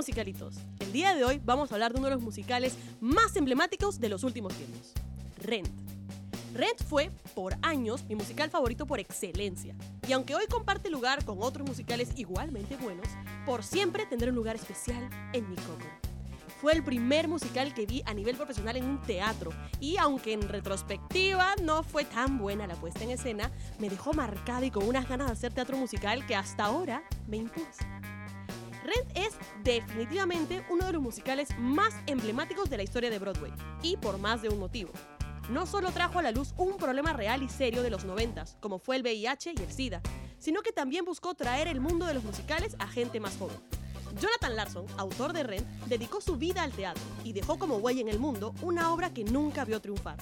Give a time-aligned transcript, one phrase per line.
[0.00, 0.54] musicalitos.
[0.78, 4.08] El día de hoy vamos a hablar de uno de los musicales más emblemáticos de
[4.08, 4.94] los últimos tiempos,
[5.42, 5.68] Rent.
[6.54, 9.74] Rent fue, por años, mi musical favorito por excelencia.
[10.08, 13.08] Y aunque hoy comparte lugar con otros musicales igualmente buenos,
[13.44, 15.84] por siempre tendrá un lugar especial en mi coco.
[16.62, 20.48] Fue el primer musical que vi a nivel profesional en un teatro y aunque en
[20.48, 25.06] retrospectiva no fue tan buena la puesta en escena, me dejó marcada y con unas
[25.06, 27.86] ganas de hacer teatro musical que hasta ahora me impulsa.
[28.84, 33.52] Rent es definitivamente uno de los musicales más emblemáticos de la historia de Broadway
[33.82, 34.92] y por más de un motivo.
[35.50, 38.78] No solo trajo a la luz un problema real y serio de los noventas, como
[38.78, 40.00] fue el VIH y el SIDA,
[40.38, 43.58] sino que también buscó traer el mundo de los musicales a gente más joven.
[44.20, 48.08] Jonathan Larson, autor de Rent, dedicó su vida al teatro y dejó como huella en
[48.08, 50.16] el mundo una obra que nunca vio triunfar.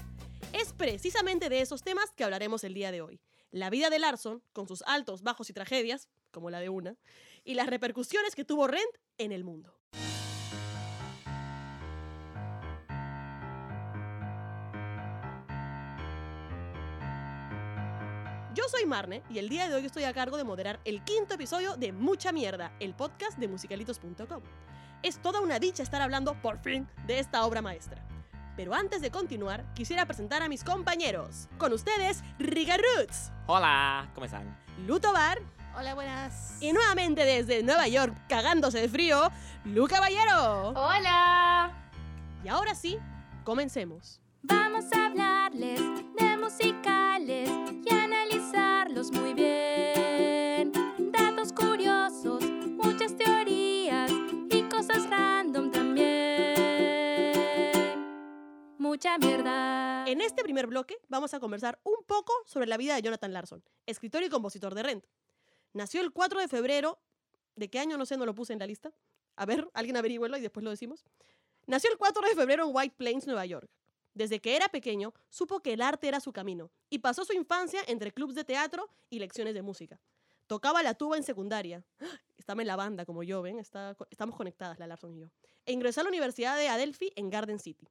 [0.52, 3.20] Es precisamente de esos temas que hablaremos el día de hoy.
[3.50, 6.96] La vida de Larson, con sus altos, bajos y tragedias, como la de una,
[7.48, 8.84] y las repercusiones que tuvo Rent
[9.16, 9.74] en el mundo.
[18.55, 21.34] Yo soy Marne y el día de hoy estoy a cargo de moderar el quinto
[21.34, 24.42] episodio de Mucha Mierda, el podcast de musicalitos.com.
[25.02, 28.06] Es toda una dicha estar hablando, por fin, de esta obra maestra.
[28.56, 31.48] Pero antes de continuar, quisiera presentar a mis compañeros.
[31.56, 34.55] Con ustedes, Riga Roots, Hola, ¿cómo están?
[34.86, 35.40] Luto Bar
[35.78, 36.60] Hola, buenas.
[36.60, 39.30] y nuevamente desde Nueva York, cagándose de frío,
[39.64, 40.70] Lu Caballero.
[40.70, 41.72] Hola.
[42.42, 42.98] Y ahora sí,
[43.44, 44.20] comencemos.
[44.42, 45.80] Vamos a hablarles
[46.18, 50.72] de musicales y analizarlos muy bien.
[51.12, 54.10] Datos curiosos, muchas teorías
[54.50, 56.08] y cosas random también.
[58.78, 60.04] Mucha mierda.
[60.08, 63.62] En este primer bloque vamos a conversar un poco sobre la vida de Jonathan Larson,
[63.86, 65.04] escritor y compositor de Rent.
[65.72, 66.98] Nació el 4 de febrero,
[67.56, 67.97] ¿de qué año?
[67.98, 68.92] No sé, no lo puse en la lista.
[69.36, 71.05] A ver, alguien averígüelo y después lo decimos.
[71.66, 73.68] Nació el 4 de febrero en White Plains, Nueva York.
[74.14, 77.80] Desde que era pequeño, supo que el arte era su camino y pasó su infancia
[77.86, 80.01] entre clubs de teatro y lecciones de música.
[80.46, 81.85] Tocaba la tuba en secundaria.
[82.39, 83.58] Estaba en la banda, como yo, ¿ven?
[83.58, 85.27] Está- estamos conectadas, la Larson y yo.
[85.67, 87.86] E ingresó a la Universidad de Adelphi en Garden City.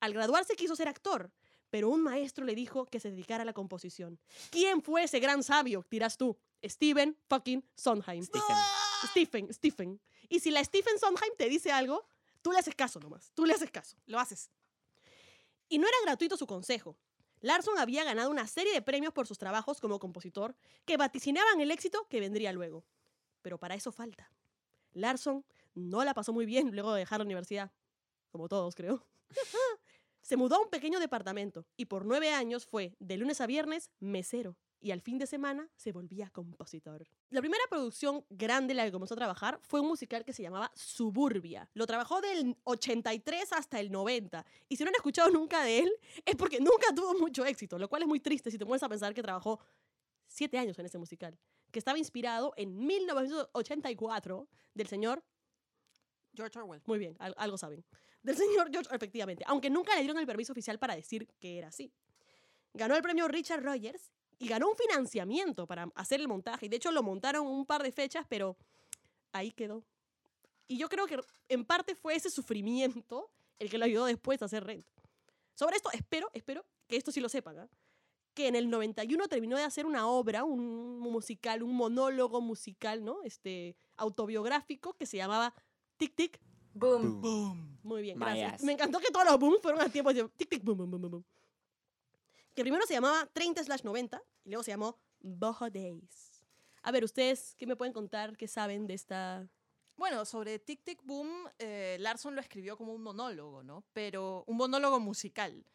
[0.00, 1.30] Al graduarse quiso ser actor,
[1.70, 4.18] pero un maestro le dijo que se dedicara a la composición.
[4.50, 5.84] ¿Quién fue ese gran sabio?
[5.90, 6.36] Dirás tú.
[6.62, 8.24] Steven fucking Sondheim.
[8.24, 8.56] Stephen.
[9.06, 10.00] Stephen, Stephen.
[10.28, 12.06] Y si la Stephen Sondheim te dice algo,
[12.42, 13.32] tú le haces caso nomás.
[13.34, 13.96] Tú le haces caso.
[14.06, 14.50] Lo haces.
[15.68, 16.98] Y no era gratuito su consejo.
[17.40, 20.54] Larson había ganado una serie de premios por sus trabajos como compositor
[20.84, 22.84] que vaticinaban el éxito que vendría luego.
[23.40, 24.30] Pero para eso falta.
[24.92, 25.44] Larson
[25.74, 27.72] no la pasó muy bien luego de dejar la universidad.
[28.30, 29.06] Como todos, creo.
[30.30, 33.90] Se mudó a un pequeño departamento y por nueve años fue, de lunes a viernes,
[33.98, 34.56] mesero.
[34.80, 37.04] Y al fin de semana se volvía compositor.
[37.30, 40.44] La primera producción grande en la que comenzó a trabajar fue un musical que se
[40.44, 41.68] llamaba Suburbia.
[41.74, 44.46] Lo trabajó del 83 hasta el 90.
[44.68, 45.92] Y si no han escuchado nunca de él,
[46.24, 48.88] es porque nunca tuvo mucho éxito, lo cual es muy triste si te pones a
[48.88, 49.58] pensar que trabajó
[50.28, 51.36] siete años en ese musical,
[51.72, 55.24] que estaba inspirado en 1984 del señor
[56.40, 56.82] George Orwell.
[56.86, 57.84] muy bien, al- algo saben.
[58.22, 59.44] Del señor George, efectivamente.
[59.46, 61.92] Aunque nunca le dieron el permiso oficial para decir que era así.
[62.74, 66.66] Ganó el premio Richard Rogers y ganó un financiamiento para hacer el montaje.
[66.66, 68.56] Y de hecho lo montaron un par de fechas, pero
[69.32, 69.84] ahí quedó.
[70.68, 71.18] Y yo creo que
[71.48, 74.86] en parte fue ese sufrimiento el que lo ayudó después a hacer Rent.
[75.54, 77.68] Sobre esto, espero, espero que esto sí lo sepan, ¿ah?
[78.34, 83.22] que en el 91 terminó de hacer una obra, un musical, un monólogo musical, ¿no?
[83.24, 85.52] Este, autobiográfico que se llamaba
[86.00, 86.40] Tic Tic
[86.72, 87.20] Boom.
[87.20, 87.78] Boom.
[87.82, 88.54] muy bien, My gracias.
[88.54, 88.62] ass.
[88.62, 91.00] Me encantó que todos los booms fueron a tiempo de tic tic boom boom boom
[91.02, 91.24] boom, boom.
[92.54, 96.42] Que primero se llamaba 30 slash 90 y luego se llamó Boho Days.
[96.82, 98.36] A ver, ustedes, ¿qué me pueden contar?
[98.36, 99.46] ¿Qué saben de esta...?
[99.96, 101.28] Bueno, sobre Tic Tic Boom,
[101.58, 103.84] eh, Larson lo escribió como un monólogo, ¿no?
[103.92, 105.66] Pero un monólogo musical.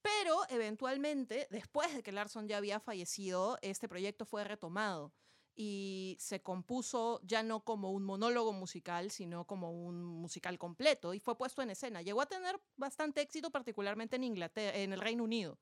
[0.00, 5.12] Pero eventualmente, después de que Larson ya había fallecido, este proyecto fue retomado
[5.54, 11.20] y se compuso ya no como un monólogo musical, sino como un musical completo y
[11.20, 12.02] fue puesto en escena.
[12.02, 15.58] Llegó a tener bastante éxito, particularmente en Inglaterra, en el Reino Unido.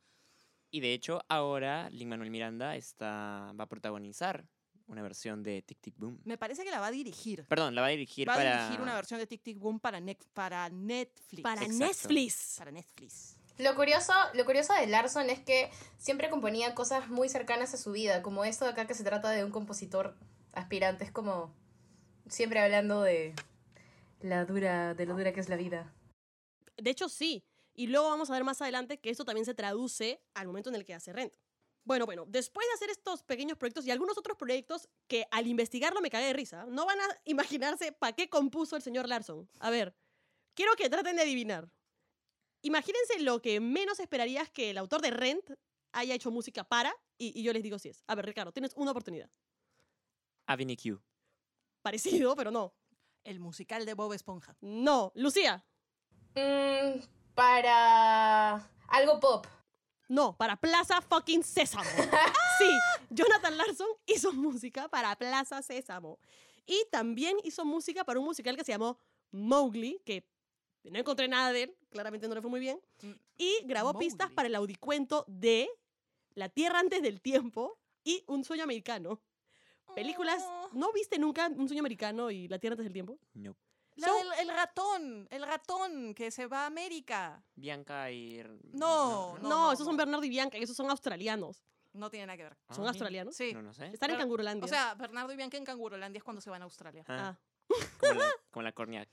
[0.70, 4.46] Y de hecho, ahora Lin Manuel Miranda está, va a protagonizar
[4.86, 6.20] una versión de Tic Tic Boom.
[6.24, 7.44] Me parece que la va a dirigir.
[7.46, 8.56] Perdón, la va a dirigir va para.
[8.56, 11.42] a dirigir una versión de Tic Tic Boom para, Net- para Netflix.
[11.42, 11.84] Para Exacto.
[11.84, 12.54] Netflix.
[12.58, 13.36] Para Netflix.
[13.60, 17.92] Lo curioso, lo curioso de Larson es que siempre componía cosas muy cercanas a su
[17.92, 20.16] vida, como esto de acá que se trata de un compositor
[20.54, 21.54] aspirante, es como
[22.26, 23.34] siempre hablando de
[24.20, 25.92] la dura, de lo dura que es la vida.
[26.78, 27.44] De hecho, sí.
[27.74, 30.76] Y luego vamos a ver más adelante que esto también se traduce al momento en
[30.76, 31.32] el que hace Rent.
[31.84, 36.00] Bueno, bueno, después de hacer estos pequeños proyectos y algunos otros proyectos que al investigarlo
[36.00, 39.50] me cagué de risa, no van a imaginarse para qué compuso el señor Larson.
[39.58, 39.94] A ver,
[40.54, 41.70] quiero que traten de adivinar.
[42.62, 45.50] Imagínense lo que menos esperarías que el autor de Rent
[45.92, 48.02] haya hecho música para, y, y yo les digo si es.
[48.06, 49.30] A ver, Ricardo, tienes una oportunidad.
[50.46, 51.00] Avenue Q.
[51.82, 52.74] Parecido, pero no.
[53.24, 54.56] El musical de Bob Esponja.
[54.60, 55.12] No.
[55.14, 55.64] Lucía,
[56.36, 57.00] Mm,
[57.34, 58.56] para
[58.88, 59.44] algo pop.
[60.08, 61.82] no, para Plaza fucking Sésamo.
[62.60, 62.70] Sí,
[63.08, 66.18] Jonathan Larson hizo música para Plaza Sésamo.
[66.66, 69.00] Y también hizo música para un musical que se llamó
[69.32, 70.28] Mowgli, que
[70.84, 72.80] no encontré nada de él, claramente no le fue muy bien.
[73.02, 75.68] Mm, Y grabó pistas para el audicuento de
[76.34, 79.20] La Tierra antes del tiempo y Un sueño americano.
[79.94, 80.68] Películas, Oh.
[80.72, 83.18] ¿no viste nunca Un sueño americano y La Tierra antes del tiempo?
[83.34, 83.56] No.
[83.96, 87.42] La Son- del- el ratón, el ratón que se va a América.
[87.56, 88.40] Bianca y...
[88.72, 89.96] No, No, no, esos son.
[89.96, 91.64] Bernardo y Bianca, esos son australianos.
[91.92, 92.56] No tiene nada que ver.
[92.70, 93.34] ¿Son Ah, australianos?
[93.36, 93.52] Sí.
[93.52, 93.86] No, no sé.
[93.88, 94.64] Están en Cangurolandia.
[94.64, 97.04] O sea, Bernardo y Bianca en Cangurolandia es cuando se van a Australia.
[97.08, 97.38] Ah, Ah.
[97.98, 99.08] como, la, como la Corniac.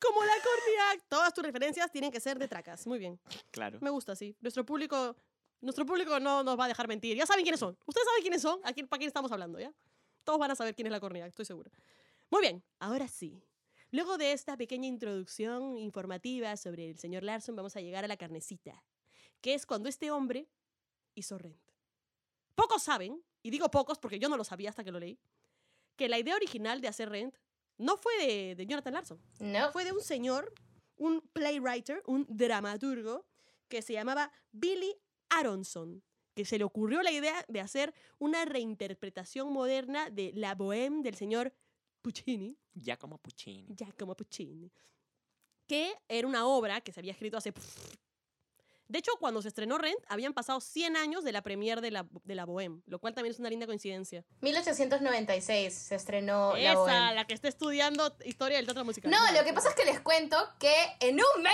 [0.00, 1.08] Como la Corniac.
[1.08, 2.86] Todas tus referencias tienen que ser de tracas.
[2.86, 3.18] Muy bien.
[3.50, 3.78] Claro.
[3.80, 4.36] Me gusta, sí.
[4.40, 5.16] Nuestro público,
[5.60, 7.16] nuestro público no nos va a dejar mentir.
[7.16, 7.76] Ya saben quiénes son.
[7.86, 8.60] Ustedes saben quiénes son.
[8.64, 9.72] ¿A quién, ¿Para quién estamos hablando, ya?
[10.24, 11.70] Todos van a saber quién es la Corniac, estoy segura.
[12.30, 12.62] Muy bien.
[12.78, 13.42] Ahora sí.
[13.90, 18.18] Luego de esta pequeña introducción informativa sobre el señor Larson, vamos a llegar a la
[18.18, 18.84] carnecita.
[19.40, 20.46] Que es cuando este hombre
[21.14, 21.62] hizo Rent.
[22.54, 25.18] Pocos saben, y digo pocos porque yo no lo sabía hasta que lo leí,
[25.96, 27.36] que la idea original de hacer Rent
[27.78, 29.70] no fue de, de Jonathan Larson No.
[29.72, 30.52] fue de un señor,
[30.96, 33.24] un playwriter, un dramaturgo,
[33.68, 34.94] que se llamaba Billy
[35.30, 36.02] Aronson,
[36.34, 41.14] que se le ocurrió la idea de hacer una reinterpretación moderna de La Bohème del
[41.14, 41.52] señor
[42.02, 43.74] Puccini, Giacomo Puccini.
[43.74, 44.72] Giacomo Puccini,
[45.66, 47.52] que era una obra que se había escrito hace...
[48.88, 52.06] De hecho, cuando se estrenó Rent, habían pasado 100 años de la premiere de la,
[52.24, 54.24] de la Bohème, lo cual también es una linda coincidencia.
[54.40, 57.14] 1896 se estrenó la Esa, Bohème.
[57.14, 59.10] la que está estudiando historia del teatro musical.
[59.10, 61.52] No, lo que pasa es que les cuento que en un mes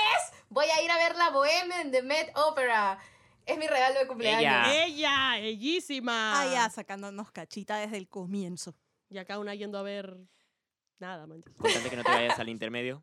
[0.48, 2.98] voy a ir a ver la Bohème en The Met Opera.
[3.46, 4.68] Es mi regalo de cumpleaños.
[4.68, 4.84] Ella.
[4.84, 6.40] Ella, bellísima.
[6.40, 8.74] Ah, ya, sacándonos cachita desde el comienzo.
[9.10, 10.16] Y acá una yendo a ver
[10.98, 11.42] nada, man.
[11.46, 13.02] Importante que no te vayas al intermedio.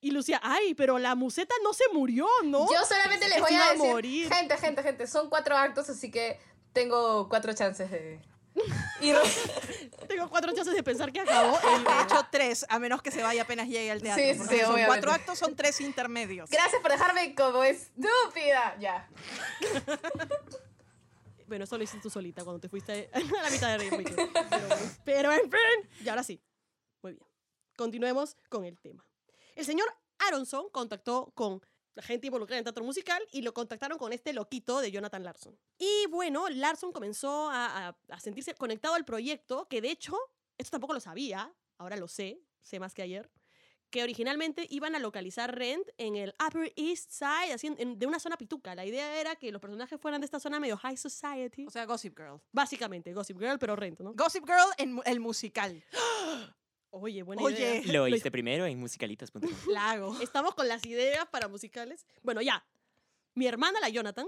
[0.00, 2.70] Y Lucía, ay, pero la museta no se murió, ¿no?
[2.72, 4.32] Yo solamente les voy a a decir, morir.
[4.32, 6.38] gente, gente, gente, son cuatro actos, así que
[6.72, 8.20] tengo cuatro chances de
[9.00, 9.16] ir.
[10.08, 11.58] Tengo cuatro chances de pensar que acabó.
[11.58, 14.22] De hecho, tres, a menos que se vaya apenas llegue al teatro.
[14.22, 14.86] Sí, sí, son obviamente.
[14.86, 16.48] cuatro actos, son tres intermedios.
[16.50, 18.76] Gracias por dejarme como estúpida.
[18.78, 19.08] Ya.
[21.48, 23.98] Bueno, eso lo hiciste tú solita cuando te fuiste a la mitad de Ritmo.
[24.02, 24.28] Pero,
[25.04, 26.42] pero en fin, y ahora sí.
[27.02, 27.24] Muy bien.
[27.76, 29.06] Continuemos con el tema.
[29.56, 29.88] El señor
[30.18, 31.60] Aronson contactó con
[31.94, 35.58] la gente involucrada en teatro musical y lo contactaron con este loquito de Jonathan Larson.
[35.78, 40.16] Y bueno, Larson comenzó a, a- a sentirse conectado al proyecto, que de hecho,
[40.58, 43.30] esto tampoco lo sabía, ahora lo sé, sé más que ayer,
[43.88, 48.04] que originalmente iban a localizar Rent en el Upper East Side, así en- en- de
[48.06, 48.74] una zona pituca.
[48.74, 51.66] La idea era que los personajes fueran de esta zona medio high society.
[51.66, 52.40] O sea, Gossip Girl.
[52.52, 54.12] Básicamente, Gossip Girl, pero Rent, ¿no?
[54.12, 55.82] Gossip Girl en el musical.
[56.98, 57.80] Oye, buena Oye.
[57.80, 57.92] idea.
[57.92, 59.42] Lo oíste primero en musicalitas.com.
[59.68, 60.16] Lago.
[60.22, 62.06] Estamos con las ideas para musicales.
[62.22, 62.64] Bueno, ya.
[63.34, 64.26] Mi hermana, la Jonathan,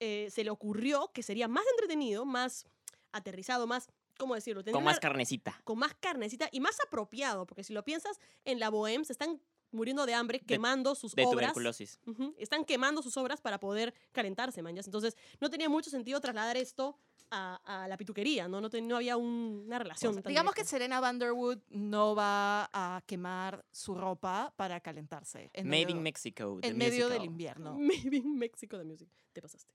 [0.00, 2.66] eh, se le ocurrió que sería más entretenido, más
[3.10, 4.62] aterrizado, más, ¿cómo decirlo?
[4.62, 5.60] Tendría Con más carnecita.
[5.64, 9.40] con más carnecita y más apropiado, porque si lo piensas, en la Bohème se están
[9.70, 11.32] muriendo de hambre, quemando sus De obras.
[11.52, 12.00] tuberculosis.
[12.38, 14.86] Están quemando sus obras para poder calentarse, manjas.
[14.86, 16.96] Entonces, no tenía mucho sentido trasladar esto
[17.30, 18.60] a, a la pituquería, ¿no?
[18.60, 20.14] No, ten- no había un- una relación.
[20.22, 20.64] tan Digamos que.
[20.64, 25.50] Serena Vanderwood no va a quemar su ropa para calentarse.
[25.52, 26.58] En Made medio, in Mexico.
[26.62, 27.74] the en medio del invierno.
[27.78, 29.08] Maybe in Mexico the Music.
[29.34, 29.74] Te pasaste.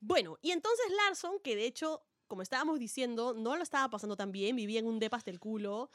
[0.00, 4.32] Bueno, y entonces Larson, que de hecho, como estábamos diciendo, no lo estaba pasando tan
[4.32, 5.90] bien, vivía en un depas del culo,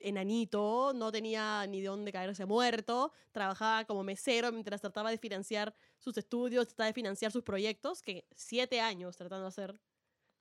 [0.00, 5.74] enanito, no tenía ni de dónde caerse muerto, trabajaba como mesero mientras trataba de financiar
[5.98, 9.80] sus estudios, trataba de financiar sus proyectos, que siete años tratando de hacer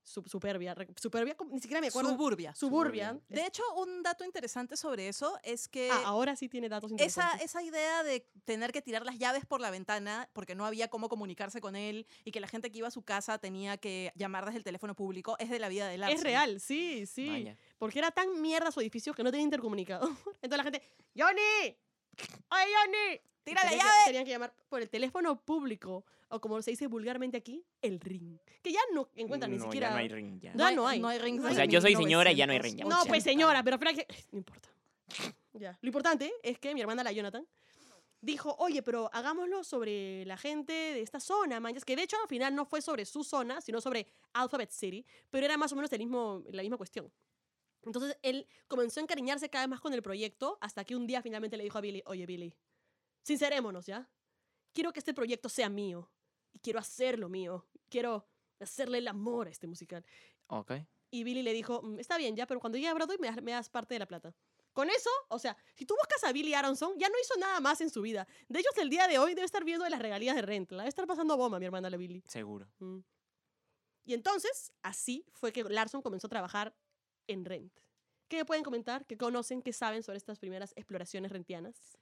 [0.07, 0.73] su- Superbia.
[0.95, 2.11] Superbia, ni siquiera me acuerdo.
[2.11, 2.55] Suburbia.
[2.55, 3.19] Suburbia.
[3.27, 6.93] De hecho, un dato interesante sobre eso es que Ah, ahora sí tiene datos esa,
[6.93, 7.41] interesantes.
[7.45, 11.09] esa idea de tener que tirar las llaves por la ventana porque no había cómo
[11.09, 14.45] comunicarse con él y que la gente que iba a su casa tenía que llamar
[14.45, 16.17] desde el teléfono público es de la vida de Larson.
[16.17, 17.27] Es real, sí, sí.
[17.29, 17.57] Vaya.
[17.77, 20.09] Porque era tan mierda su edificio que no tenía intercomunicador.
[20.41, 20.81] Entonces la gente,
[21.17, 21.77] ¡Johnny!
[22.49, 23.21] ¡Ay, Johnny!
[23.43, 24.05] ¡Tira la Tenían que- llave!
[24.05, 28.37] Tenían que llamar por el teléfono público, o como se dice vulgarmente aquí, el ring.
[28.61, 29.87] Que ya no encuentran ni No, siquiera...
[29.89, 30.53] Ya no hay ring, ya.
[30.55, 30.99] Ya no hay.
[30.99, 32.83] No hay rings O sea, yo soy señora y ya no hay 1980.
[32.83, 34.07] ring, No, pues señora, pero espera que...
[34.31, 34.69] No importa.
[35.53, 35.77] Ya.
[35.81, 37.47] Lo importante es que mi hermana, la Jonathan,
[38.21, 42.27] dijo, oye, pero hagámoslo sobre la gente de esta zona, manches, que de hecho al
[42.27, 45.91] final no fue sobre su zona, sino sobre Alphabet City, pero era más o menos
[45.93, 47.11] el mismo, la misma cuestión.
[47.83, 51.21] Entonces él comenzó a encariñarse cada vez más con el proyecto hasta que un día
[51.21, 52.53] finalmente le dijo a Billy, oye Billy,
[53.21, 54.09] sincerémonos, ¿ya?
[54.73, 56.09] Quiero que este proyecto sea mío
[56.57, 58.25] y quiero hacerlo mío, quiero
[58.59, 60.03] hacerle el amor a este musical.
[60.47, 60.71] Ok.
[61.11, 63.41] Y Billy le dijo, "Mm, está bien, ya, pero cuando llegue a Broadway me das,
[63.43, 64.33] me das parte de la plata.
[64.73, 67.79] Con eso, o sea, si tú buscas a Billy Aronson, ya no hizo nada más
[67.81, 68.27] en su vida.
[68.47, 70.75] De hecho, hasta el día de hoy debe estar viendo de las regalías de renta.
[70.75, 72.23] La debe estar pasando bomba, mi hermana la Billy.
[72.27, 72.67] Seguro.
[72.79, 72.99] Mm.
[74.05, 76.75] Y entonces, así fue que Larson comenzó a trabajar
[77.27, 77.73] en Rent.
[78.27, 79.05] ¿Qué me pueden comentar?
[79.05, 79.61] ¿Qué conocen?
[79.61, 81.97] ¿Qué saben sobre estas primeras exploraciones rentianas?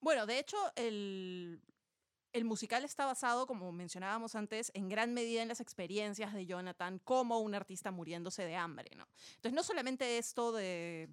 [0.00, 1.60] Bueno, de hecho, el,
[2.32, 6.98] el musical está basado, como mencionábamos antes, en gran medida en las experiencias de Jonathan
[7.00, 9.08] como un artista muriéndose de hambre, ¿no?
[9.36, 11.08] Entonces, no solamente esto de,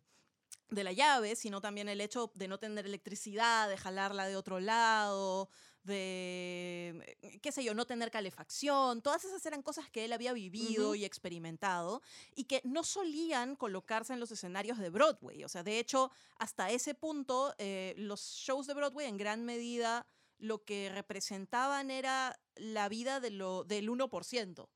[0.69, 4.59] de la llave, sino también el hecho de no tener electricidad, de jalarla de otro
[4.59, 5.49] lado,
[5.83, 10.95] de, qué sé yo, no tener calefacción, todas esas eran cosas que él había vivido
[10.95, 12.01] y experimentado
[12.35, 15.43] y que no solían colocarse en los escenarios de Broadway.
[15.43, 20.07] O sea, de hecho, hasta ese punto, eh, los shows de Broadway en gran medida
[20.37, 24.67] lo que representaban era la vida de lo, del 1%.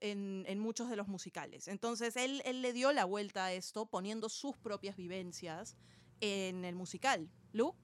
[0.00, 1.66] En, en muchos de los musicales.
[1.66, 5.76] Entonces, él, él le dio la vuelta a esto poniendo sus propias vivencias
[6.20, 7.30] en el musical.
[7.52, 7.74] ¿Lu?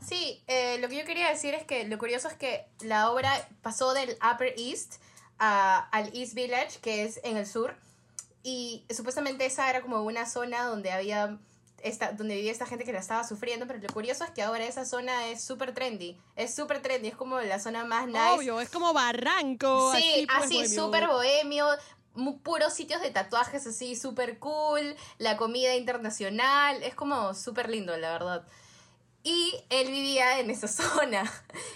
[0.00, 3.32] Sí, eh, lo que yo quería decir es que lo curioso es que la obra
[3.60, 5.00] pasó del Upper East
[5.38, 7.74] a- al East Village, que es en el sur,
[8.44, 11.40] y supuestamente esa era como una zona donde había
[11.82, 14.64] esta, donde vivía esta gente que la estaba sufriendo, pero lo curioso es que ahora
[14.64, 18.20] esa zona es súper trendy, es súper trendy, es como la zona más nice.
[18.36, 19.94] Obvio, es como Barranco.
[19.94, 20.84] Sí, pues, así, bohemio.
[20.84, 21.66] súper bohemio,
[22.42, 28.12] puros sitios de tatuajes así, súper cool, la comida internacional, es como súper lindo, la
[28.12, 28.46] verdad.
[29.22, 31.30] Y él vivía en esa zona.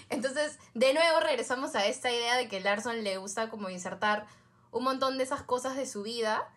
[0.09, 4.25] Entonces, de nuevo regresamos a esta idea de que Larson le gusta como insertar
[4.71, 6.49] un montón de esas cosas de su vida.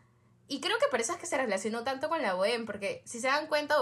[0.48, 3.20] Y creo que por eso es que se relacionó tanto con la Bohème, porque si
[3.20, 3.76] se dan cuenta,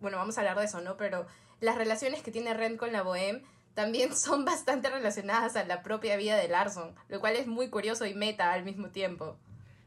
[0.00, 0.96] bueno, vamos a hablar de eso, ¿no?
[0.96, 1.26] Pero
[1.60, 3.42] las relaciones que tiene Rent con la Bohème
[3.74, 8.06] también son bastante relacionadas a la propia vida de Larson, lo cual es muy curioso
[8.06, 9.38] y meta al mismo tiempo.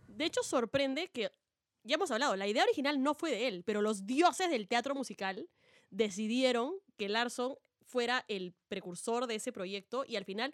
[0.07, 1.31] De hecho, sorprende que,
[1.83, 4.93] ya hemos hablado, la idea original no fue de él, pero los dioses del teatro
[4.93, 5.49] musical
[5.89, 10.53] decidieron que Larson fuera el precursor de ese proyecto y al final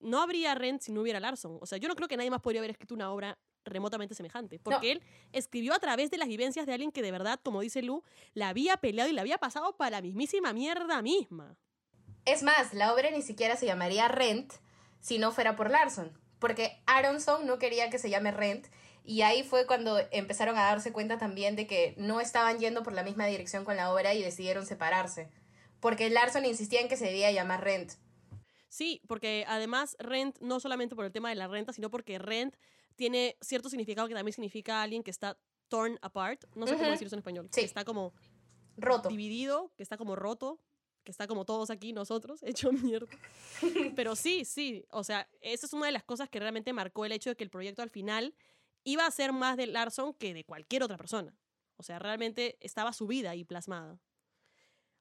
[0.00, 1.58] no habría Rent si no hubiera Larson.
[1.60, 4.58] O sea, yo no creo que nadie más podría haber escrito una obra remotamente semejante,
[4.58, 5.02] porque él
[5.32, 8.02] escribió a través de las vivencias de alguien que de verdad, como dice Lu,
[8.34, 11.56] la había peleado y la había pasado para la mismísima mierda misma.
[12.24, 14.52] Es más, la obra ni siquiera se llamaría Rent
[15.00, 18.66] si no fuera por Larson, porque Aronson no quería que se llame Rent
[19.04, 22.92] y ahí fue cuando empezaron a darse cuenta también de que no estaban yendo por
[22.92, 25.28] la misma dirección con la obra y decidieron separarse,
[25.80, 27.92] porque Larson insistía en que se debía llamar Rent.
[28.72, 32.56] Sí, porque además rent, no solamente por el tema de la renta, sino porque rent
[32.96, 36.44] tiene cierto significado que también significa alguien que está torn apart.
[36.54, 36.90] No sé cómo Ujú.
[36.92, 37.48] decir eso en español.
[37.52, 37.60] Sí.
[37.60, 38.12] Que está como
[38.76, 39.08] Roto.
[39.08, 40.60] dividido, que está como roto,
[41.04, 43.08] que está como todos aquí nosotros, hecho mierda.
[43.96, 47.12] Pero sí, sí, o sea, esa es una de las cosas que realmente marcó el
[47.12, 48.34] hecho de que el proyecto al final
[48.84, 51.36] iba a ser más de Larson que de cualquier otra persona.
[51.76, 53.98] O sea, realmente estaba su vida ahí plasmada.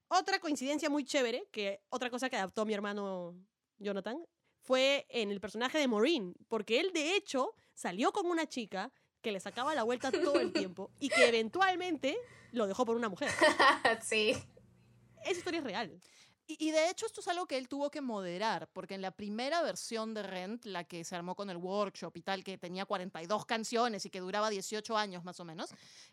[0.08, 3.36] Otra coincidencia muy chévere, que otra cosa que adaptó mi hermano
[3.78, 4.18] Jonathan,
[4.60, 9.32] fue en el personaje de Maureen, porque él de hecho salió con una chica que
[9.32, 12.18] le sacaba la vuelta todo el tiempo y que eventualmente
[12.52, 13.30] lo dejó por una mujer.
[14.02, 14.36] sí.
[15.24, 16.02] Esa historia es real.
[16.48, 19.12] Y, y de hecho esto es algo que él tuvo que moderar, porque en la
[19.12, 22.86] primera versión de Rent, la que se armó con el workshop y tal, que tenía
[22.86, 25.70] 42 canciones y que duraba 18 años más o menos,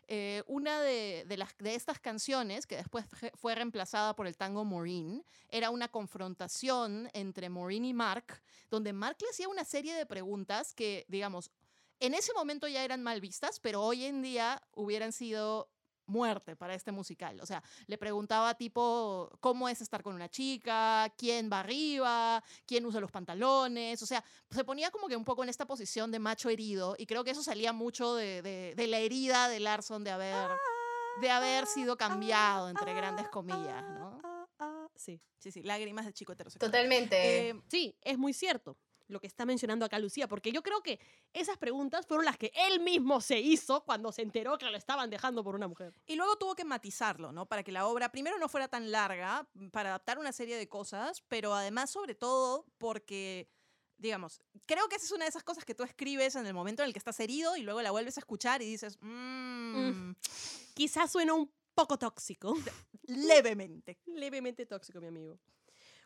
[0.07, 4.37] eh, una de, de las, de estas canciones, que después fue- fue reemplazada por el
[4.37, 9.95] tango Maureen, era una confrontación entre Maureen y Mark, donde Mark le hacía una serie
[9.95, 11.49] de preguntas que, digamos,
[11.99, 15.69] en ese momento ya eran mal vistas, pero hoy en día hubieran sido
[16.05, 17.39] muerte para este musical.
[17.39, 21.13] O sea, le preguntaba tipo, ¿cómo es estar con una chica?
[21.15, 22.43] ¿Quién va arriba?
[22.65, 24.01] ¿Quién usa los pantalones?
[24.01, 27.05] O sea, se ponía como que un poco en esta posición de macho herido y
[27.05, 30.49] creo que eso salía mucho de, de- de la herida de Larson de haber,
[31.21, 34.19] de haber sido cambiado, entre grandes comillas, ¿no?
[34.23, 35.21] Ah, ah, Sí.
[35.37, 36.69] Sí, sí, lágrimas de chico heterosexual.
[36.71, 37.49] Totalmente.
[37.49, 38.77] Eh, Sí, es muy cierto
[39.09, 40.99] lo que está mencionando acá Lucía, porque yo creo que
[41.33, 45.09] esas preguntas fueron las que él mismo se hizo cuando se enteró que lo estaban
[45.09, 45.93] dejando por una mujer.
[46.05, 47.45] Y luego tuvo que matizarlo, ¿no?
[47.47, 51.23] Para que la obra primero no fuera tan larga, para adaptar una serie de cosas,
[51.27, 53.49] pero además sobre todo porque,
[53.97, 56.83] digamos, creo que esa es una de esas cosas que tú escribes en el momento
[56.83, 60.11] en el que estás herido y luego la vuelves a escuchar y dices, mmm,
[60.73, 62.55] Quizás suena un poco tóxico.
[63.03, 63.97] levemente.
[64.05, 65.39] levemente tóxico, mi amigo.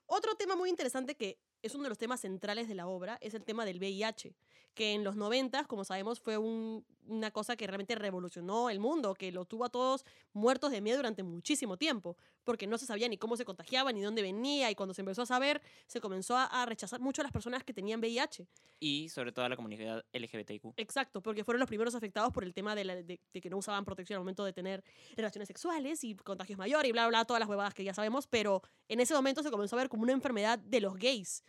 [0.05, 3.33] Otro tema muy interesante que es uno de los temas centrales de la obra es
[3.33, 4.35] el tema del VIH,
[4.75, 9.13] que en los 90, como sabemos, fue un- una cosa que realmente revolucionó el mundo,
[9.15, 13.07] que lo tuvo a todos muertos de miedo durante muchísimo tiempo, porque no se sabía
[13.07, 16.35] ni cómo se contagiaba, ni dónde venía, y cuando se empezó a saber, se comenzó
[16.37, 18.47] a, a rechazar mucho a las personas que tenían VIH.
[18.79, 20.73] Y sobre todo a la comunidad LGBTQ.
[20.77, 23.57] Exacto, porque fueron los primeros afectados por el tema de, la- de- de que no
[23.57, 24.83] usaban protección al momento de tener
[25.15, 28.27] relaciones sexuales y contagios mayores y bla, bla, bla, todas las huevadas que ya sabemos,
[28.27, 31.43] pero en ese momento se comenzó a ver como una enfermedad de los gays.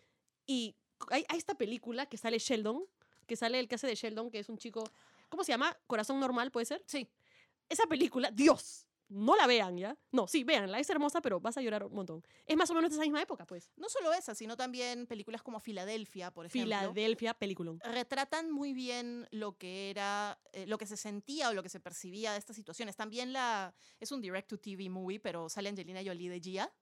[0.47, 0.77] Y
[1.11, 2.85] hay, hay esta película que sale Sheldon,
[3.27, 4.85] que sale el que hace de Sheldon, que es un chico,
[5.29, 5.77] ¿cómo se llama?
[5.87, 6.83] Corazón Normal, ¿puede ser?
[6.87, 7.09] Sí.
[7.69, 9.97] Esa película, Dios, no la vean, ¿ya?
[10.11, 12.23] No, sí, véanla, es hermosa, pero vas a llorar un montón.
[12.47, 13.71] Es más o menos de esa misma época, pues.
[13.77, 16.77] No solo esa, sino también películas como Filadelfia, por ejemplo.
[16.77, 17.81] Filadelfia, peliculón.
[17.81, 21.81] retratan muy bien lo que era, eh, lo que se sentía o lo que se
[21.81, 22.97] percibía de estas situaciones.
[22.97, 26.73] También la es un direct to TV movie, pero sale Angelina Jolie de Gia,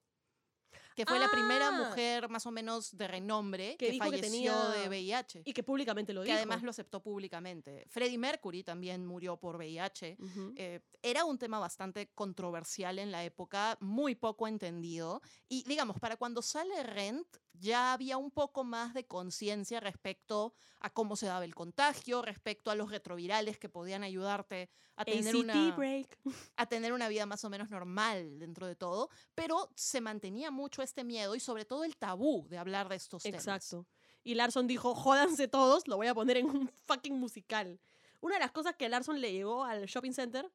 [0.95, 1.71] que fue la primera Ah.
[1.71, 5.41] mujer más o menos de renombre Que que, dijo que falleció tenía- de VIH.
[5.45, 6.37] Y que públicamente lo que dijo.
[6.37, 7.85] además lo aceptó públicamente.
[7.89, 10.17] Freddie Mercury también murió por VIH.
[10.19, 10.53] Ujú.
[10.55, 15.21] Eh, era un tema bastante controversial en la época, muy poco entendido.
[15.49, 20.89] Y digamos, para cuando sale Rent, ya había un poco más de conciencia respecto a
[20.89, 25.35] cómo se daba el contagio, respecto a los retrovirales que podían ayudarte a tener, ACT
[25.39, 26.19] una, break.
[26.57, 30.81] a tener una vida más o menos normal dentro de todo, pero se mantenía mucho
[30.83, 33.41] este miedo y sobre todo el tabú de hablar de estos temas.
[33.41, 33.85] Exacto.
[34.23, 37.79] Y Larson dijo, jódanse todos, lo voy a poner en un fucking musical.
[38.21, 40.49] Una de las cosas que Larson le llegó al shopping center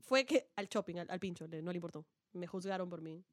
[0.00, 2.04] fue que, al shopping, al, al pincho, le- no le importó.
[2.32, 3.24] Me juzgaron por mí.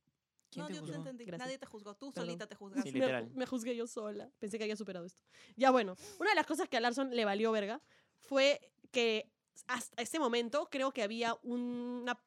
[0.50, 0.98] ¿Quién No, te yo te juzgó?
[1.02, 1.26] entendí.
[1.26, 1.46] Gracias.
[1.48, 1.96] Nadie te juzgó.
[1.96, 2.28] Tú Perdón.
[2.28, 2.92] solita te juzgaste.
[2.92, 3.22] Sí, Me-.
[3.34, 4.30] Me, juzgué yo sola.
[4.40, 5.22] Pensé que había superado esto.
[5.58, 7.82] Ya bueno, una de las cosas que a Larson le valió verga
[8.18, 9.30] fue que
[9.68, 12.20] hasta ese momento creo que había una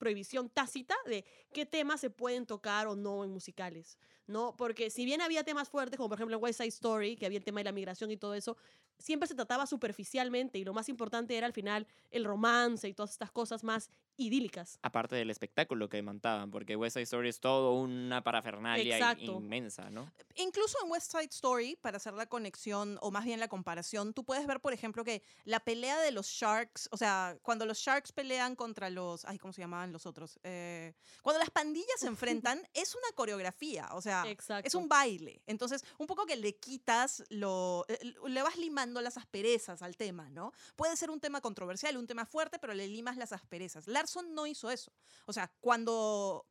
[0.00, 4.56] prohibición tácita de qué temas se pueden tocar o no en musicales, ¿no?
[4.56, 7.44] Porque si bien había temas fuertes, como por ejemplo West Side Story, que había el
[7.44, 8.56] tema de la migración y todo eso,
[9.00, 13.10] siempre se trataba superficialmente y lo más importante era al final el romance y todas
[13.10, 14.78] estas cosas más idílicas.
[14.82, 19.32] Aparte del espectáculo que montaban, porque West Side Story es todo una parafernalia Exacto.
[19.32, 20.12] inmensa, ¿no?
[20.36, 24.24] Incluso en West Side Story, para hacer la conexión o más bien la comparación, tú
[24.24, 28.12] puedes ver, por ejemplo, que la pelea de los Sharks, o sea, cuando los Sharks
[28.12, 30.38] pelean contra los, ay, ¿cómo se llamaban los otros?
[30.42, 34.66] Eh, cuando las pandillas se enfrentan, es una coreografía, o sea, Exacto.
[34.66, 35.42] Es un baile.
[35.46, 40.28] Entonces, un poco que le quitas lo, eh, le vas limando las asperezas al tema,
[40.30, 40.52] ¿no?
[40.74, 43.86] Puede ser un tema controversial, un tema fuerte, pero le limas las asperezas.
[43.86, 44.90] Larson no hizo eso.
[45.26, 46.46] O sea, cuando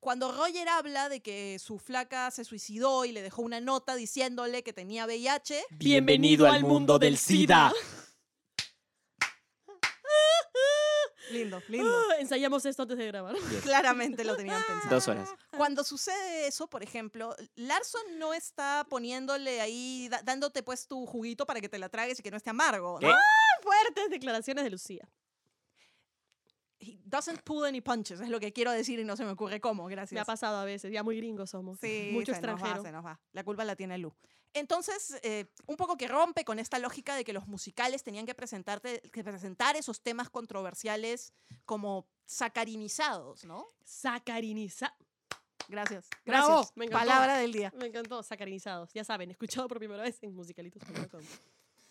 [0.00, 4.64] cuando Roger habla de que su flaca se suicidó y le dejó una nota diciéndole
[4.64, 7.72] que tenía VIH, Bienvenido al mundo del SIDA.
[11.32, 11.90] Lindo, lindo.
[12.10, 13.34] Ah, ensayamos esto antes de grabar.
[13.62, 14.94] Claramente lo tenían pensado.
[14.94, 15.28] Dos horas.
[15.56, 21.46] Cuando sucede eso, por ejemplo, Larson no está poniéndole ahí, da- dándote pues tu juguito
[21.46, 22.98] para que te la tragues y que no esté amargo.
[23.00, 23.08] ¿no?
[23.08, 23.14] ¿Qué?
[23.62, 25.08] Fuertes declaraciones de Lucía.
[26.80, 29.60] He doesn't pull any punches, es lo que quiero decir y no se me ocurre
[29.60, 30.12] cómo, gracias.
[30.14, 31.78] Me ha pasado a veces, ya muy gringos somos.
[31.78, 32.82] Sí, Mucho se nos va, extranjero.
[32.82, 33.20] se nos va.
[33.32, 34.12] La culpa la tiene Lu.
[34.54, 38.34] Entonces, eh, un poco que rompe con esta lógica de que los musicales tenían que,
[38.34, 41.32] presentarte, que presentar esos temas controversiales
[41.64, 43.68] como sacarinizados, ¿no?
[43.84, 44.94] Sacariniza.
[45.68, 46.08] Gracias.
[46.26, 46.76] Bravo, Gracias.
[46.76, 47.06] me encantó.
[47.06, 47.72] Palabra del día.
[47.76, 48.92] Me encantó, sacarinizados.
[48.92, 51.22] Ya saben, escuchado por primera vez en musicalitos.com.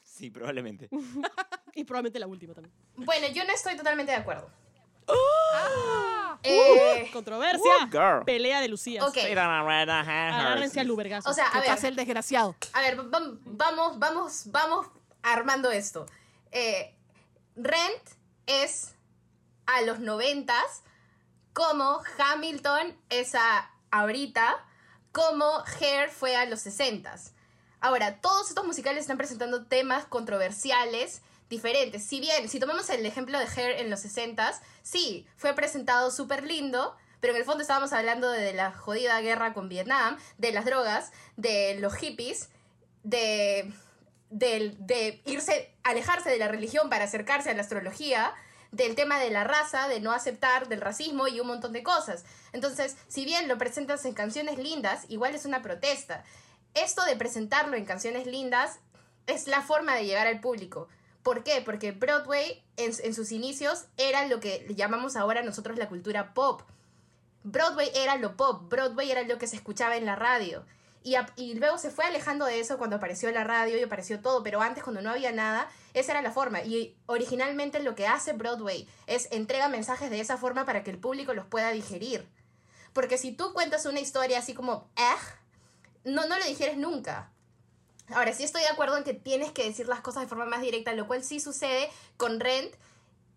[0.04, 0.90] Sí, probablemente.
[1.74, 2.76] y probablemente la última también.
[2.96, 4.52] Bueno, yo no estoy totalmente de acuerdo.
[5.08, 6.21] Ah.
[6.44, 7.88] Eh, Controversia.
[7.92, 8.24] girl.
[8.26, 9.04] Pelea de Lucías.
[9.04, 11.30] ok, Agárrense al Lubergazo.
[11.30, 12.56] o sea, a ¿Qué ver, pasa el desgraciado?
[12.74, 14.88] a ver, vam- vamos, vamos, vamos
[15.24, 16.06] armando esto.
[16.52, 16.96] Eh,
[17.56, 18.02] Rent
[18.48, 18.94] es
[19.68, 20.84] a los noventas
[21.54, 24.66] como Hamilton es a ahorita,
[25.12, 27.34] como Hair fue a los sesentas.
[27.82, 31.22] Ahora, todos estos musicales están presentando temas controversiales
[31.52, 32.04] diferentes.
[32.04, 36.44] Si bien, si tomamos el ejemplo de Hair en los sesentas, sí, fue presentado súper
[36.44, 40.66] lindo, pero en el fondo estábamos hablando de la jodida guerra con Vietnam, de las
[40.66, 42.50] drogas, de los hippies,
[43.04, 43.72] de,
[44.32, 48.34] del- de irse, alejarse de la religión para acercarse a la astrología,
[48.72, 52.24] del tema de la raza, de no aceptar, del racismo y un montón de cosas.
[52.54, 56.24] Entonces, si bien lo presentas en canciones lindas, igual es una protesta.
[56.74, 58.80] Esto de presentarlo en canciones lindas
[59.28, 60.88] es la forma de llegar al público.
[61.24, 61.62] ¿Por qué?
[61.62, 66.64] Porque Broadway en, sus inicios era lo que llamamos ahora nosotros la cultura pop.
[67.44, 70.66] Broadway era lo pop, Broadway era lo que se escuchaba en la radio.
[71.04, 74.62] Y luego se fue alejando de eso cuando apareció la radio y apareció todo, pero
[74.62, 76.62] antes cuando no había nada, esa era la forma.
[76.62, 81.00] Y originalmente lo que hace Broadway es entrega mensajes de esa forma para que el
[81.00, 82.28] público los pueda digerir.
[82.94, 85.40] Porque si tú cuentas una historia así como, eh,
[86.04, 87.32] no, no lo digieres nunca.
[88.14, 90.62] Ahora, sí estoy de acuerdo en que tienes que decir las cosas de forma más
[90.62, 92.74] directa, lo cual sí sucede con Rent.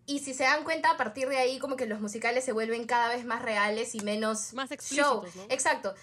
[0.07, 2.85] Y si se dan cuenta, a partir de ahí, como que los musicales se vuelven
[2.85, 5.23] cada vez más reales y menos Más show.
[5.49, 5.95] Exacto.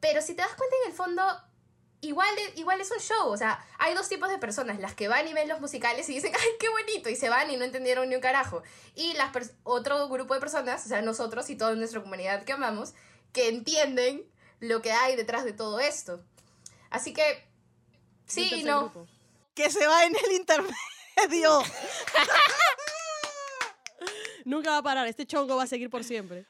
[0.00, 1.22] Pero si te das cuenta, en el fondo,
[2.00, 3.28] igual, igual es un show.
[3.28, 6.14] O sea, hay dos tipos de personas: las que van y ven los musicales y
[6.14, 7.10] dicen, ¡ay, qué bonito!
[7.10, 8.62] Y se van y no entendieron ni un carajo.
[8.94, 9.30] Y las
[9.64, 12.94] otro grupo de personas, o sea, nosotros y toda nuestra comunidad que amamos,
[13.32, 14.24] que entienden
[14.60, 16.22] lo que hay detrás de todo esto.
[16.88, 17.51] Así que,
[18.26, 18.90] sí y no.
[18.90, 19.08] grupo.
[19.54, 21.62] Que se va en el intermedio.
[24.44, 26.46] Nunca va a parar, este chongo va a seguir por siempre.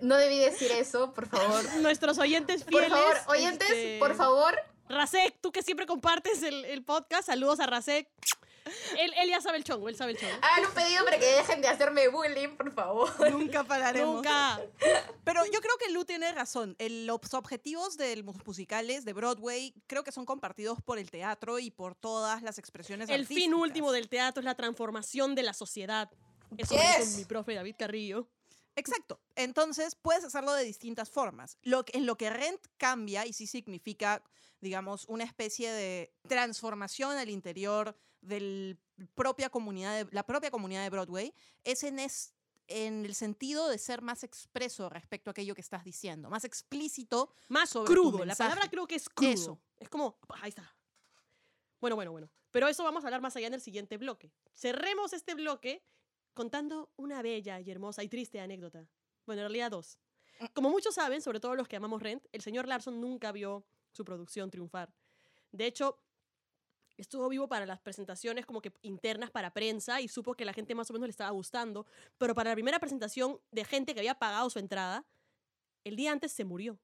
[0.00, 1.62] No debí decir eso, por favor.
[1.80, 2.90] Nuestros oyentes Por fieles.
[2.90, 4.54] favor, oyentes, este, por favor.
[4.88, 8.08] Rasek, tú que siempre compartes el, el podcast, saludos a Rasek.
[8.98, 10.32] Él, él ya sabe el chongo, él sabe el chongo.
[10.40, 13.30] Hagan un pedido para que dejen de hacerme bullying, por favor.
[13.30, 14.16] Nunca pararemos.
[14.16, 14.58] Nunca.
[15.22, 16.74] Pero yo creo que Lu tiene razón.
[16.78, 21.58] El- los objetivos de los musicales de Broadway creo que son compartidos por el teatro
[21.58, 25.52] y por todas las expresiones El fin último del teatro es la transformación de la
[25.52, 26.10] sociedad.
[26.56, 27.16] Eso Yes.
[27.18, 28.28] mi profe David Carrillo.
[28.76, 29.20] Exacto.
[29.36, 31.58] Entonces, puedes hacerlo de distintas formas.
[31.62, 34.22] Lo, en lo que Rent cambia y sí significa,
[34.64, 38.76] digamos, una especie de transformación al interior de
[39.14, 42.34] propia comunidad de, la propia comunidad de Broadway es en, es
[42.66, 47.32] en el sentido de ser más expreso respecto a aquello que estás diciendo, más explícito.
[47.48, 48.24] Más Sobre crudo.
[48.24, 49.30] La palabra creo que es crudo.
[49.30, 49.60] Eso.
[49.78, 50.74] Es como, ahí está.
[51.80, 52.30] Bueno, bueno, bueno.
[52.50, 54.32] Pero eso vamos a hablar más allá en el siguiente bloque.
[54.54, 55.84] Cerremos este bloque
[56.32, 58.88] contando una bella y hermosa y triste anécdota.
[59.26, 59.98] Bueno, en realidad dos.
[60.52, 64.04] Como muchos saben, sobre todo los que amamos Rent, el señor Larson nunca vio su
[64.04, 64.92] producción triunfar.
[65.52, 65.98] De hecho,
[66.96, 70.74] estuvo vivo para las presentaciones como que internas para prensa y supo que la gente
[70.74, 71.86] más o menos le estaba gustando,
[72.18, 75.04] pero para la primera presentación de gente que había pagado su entrada,
[75.84, 76.78] el día antes se murió.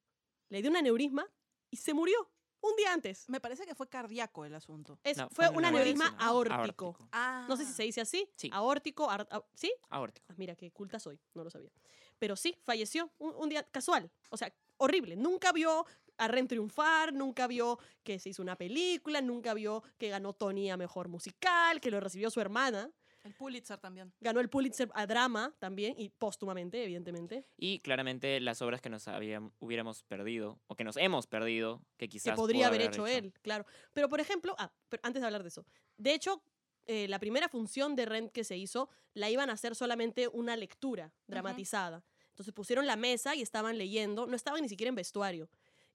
[0.49, 1.27] Le dio un aneurisma
[1.71, 2.29] y se murió
[2.61, 3.29] un día antes.
[3.29, 4.99] Me parece que fue cardíaco el asunto.
[5.05, 6.57] Es- No, fue fue un una aneurisma aórtico.
[6.57, 7.09] Aórtico.
[7.13, 7.47] Ah.
[7.49, 8.29] No sé si se dice así.
[8.37, 8.51] Sí.
[8.53, 9.73] Aórtico, ar- au- ¿sí?
[9.89, 10.27] Aórtico.
[10.29, 11.71] Ah, mira, qué culta soy, no lo sabía.
[12.19, 15.17] Pero sí, falleció un, un día casual, o sea, horrible.
[15.17, 15.87] Nunca vio
[16.21, 20.71] a Ren triunfar, nunca vio que se hizo una película, nunca vio que ganó Tony
[20.71, 22.91] a Mejor Musical, que lo recibió su hermana.
[23.25, 24.13] El Pulitzer también.
[24.21, 27.47] Ganó el Pulitzer a Drama también, y póstumamente, evidentemente.
[27.57, 32.09] Y claramente las obras que nos habían, hubiéramos perdido, o que nos hemos perdido, que
[32.09, 33.67] quizás que podría haber hecho, él, claro.
[33.93, 35.65] Pero, por ejemplo, ah, pero antes de hablar de eso,
[35.97, 36.43] de hecho,
[36.87, 40.57] eh, la primera función de Rent que se hizo, la iban a hacer solamente una
[40.57, 42.03] lectura dramatizada.
[42.31, 45.51] Entonces pusieron la mesa y estaban leyendo, no estaban ni siquiera en vestuario.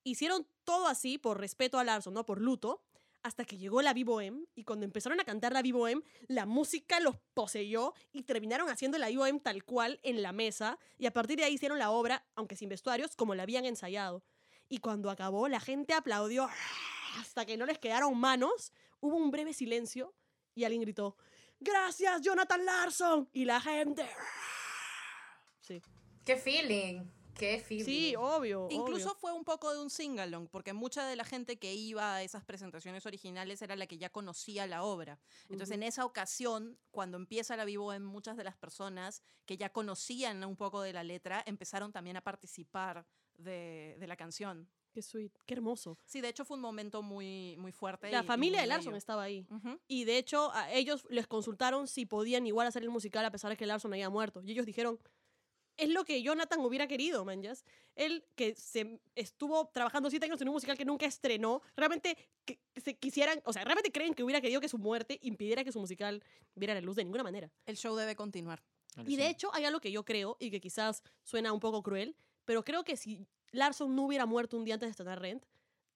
[0.06, 2.84] Hicieron todo así por respeto a Larson, no por luto,
[3.24, 7.16] hasta que llegó la Vivo-M y cuando empezaron a cantar la Vivo-M, la música los
[7.34, 11.46] poseyó y terminaron haciendo la Vivo-M tal cual en la mesa y a partir de
[11.46, 14.24] ahí hicieron la obra, aunque sin vestuarios, como la habían ensayado.
[14.70, 16.48] Y cuando acabó, la gente aplaudió
[17.20, 18.72] hasta que no les quedaron manos.
[19.00, 20.14] Hubo un breve silencio
[20.54, 21.18] y alguien gritó,
[21.60, 23.28] ¡Gracias, Jonathan Larson!
[23.34, 24.08] Y la gente...
[25.62, 25.82] Sí,
[26.24, 27.06] Qué feeling.
[27.38, 27.86] Qué feeling.
[27.86, 28.68] sí, obvio.
[28.70, 29.20] Incluso obvio.
[29.20, 32.44] fue un poco de un singalong, porque mucha de la gente que iba a esas
[32.44, 35.20] presentaciones originales era la que ya conocía la obra.
[35.50, 39.72] Entonces, en esa ocasión, cuando empieza la vivo, en muchas de las personas que ya
[39.72, 43.06] conocían un poco de la letra, empezaron también a participar
[43.38, 44.70] de, de la canción.
[44.96, 46.00] Qué sweet, qué hermoso.
[46.06, 48.10] Sí, de hecho fue un momento muy, muy fuerte.
[48.12, 48.98] La y familia muy de Larson bello.
[48.98, 49.46] estaba ahí.
[49.90, 53.50] Y de hecho, a ellos les consultaron si podían igual hacer el musical a pesar
[53.50, 54.42] de que Larson había muerto.
[54.42, 54.98] Y ellos dijeron,
[55.78, 57.66] es lo que Jonathan hubiera querido, manjas.
[57.96, 62.60] Él que se estuvo trabajando siete años en un musical que nunca estrenó, realmente que
[62.76, 65.80] se quisieran, o sea, realmente creen que hubiera querido que su muerte impidiera que su
[65.80, 66.24] musical
[66.56, 67.52] viera la luz de ninguna manera.
[67.66, 68.64] El show debe continuar.
[69.06, 72.16] Y de hecho, hay algo que yo creo, y que quizás suena un poco cruel,
[72.46, 75.44] pero creo que si Larson no hubiera muerto un día antes de estrenar Rent,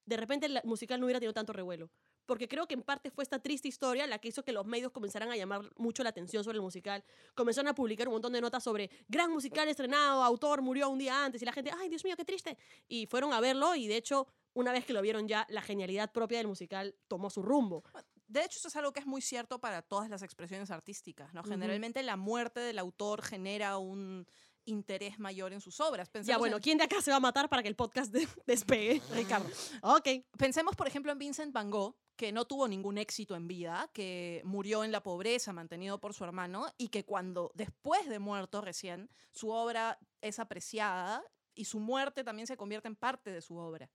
[0.06, 1.90] de repente el musical no hubiera tenido tanto revuelo.
[2.30, 4.92] Porque creo que en parte fue esta triste historia la que hizo que los medios
[4.92, 7.04] comenzaran a llamar mucho la atención sobre el musical.
[7.34, 11.26] Comenzaron a publicar un montón de notas sobre gran musical estrenado, autor murió un día
[11.26, 12.56] antes, y la gente, ay, Dios mío, qué triste.
[12.88, 16.12] Y fueron a verlo, y de hecho, una vez que lo vieron ya, la genialidad
[16.12, 17.84] propia del musical tomó su rumbo.
[18.28, 21.34] De hecho, eso es algo que es muy cierto para todas las expresiones artísticas.
[21.34, 21.44] ¿no?
[21.44, 24.28] Generalmente la muerte del autor genera un
[24.70, 26.08] interés mayor en sus obras.
[26.08, 28.12] ya, Pensemos bueno, en- ¿quién de acá se va a matar para que el podcast
[28.14, 29.02] de- despegue?
[29.14, 29.50] Ricardo.
[29.82, 30.08] ok.
[30.38, 34.42] Pensemos, por ejemplo, en Vincent Van Gogh, que no tuvo ningún éxito en vida, que
[34.46, 39.10] murió en la pobreza, mantenido por su hermano, y que cuando, después de muerto recién,
[39.32, 41.24] su obra es apreciada
[41.56, 43.90] y su muerte también se convierte en parte de su obra.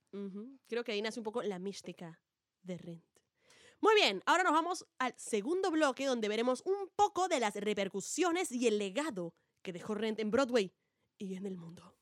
[0.67, 2.19] Creo que ahí nace un poco la mística
[2.63, 3.05] de Rent.
[3.81, 8.51] Muy bien, ahora nos vamos al segundo bloque donde veremos un poco de las repercusiones
[8.51, 9.35] y el legado
[9.65, 10.71] que dejó Rent en Broadway
[11.17, 11.95] y en el mundo.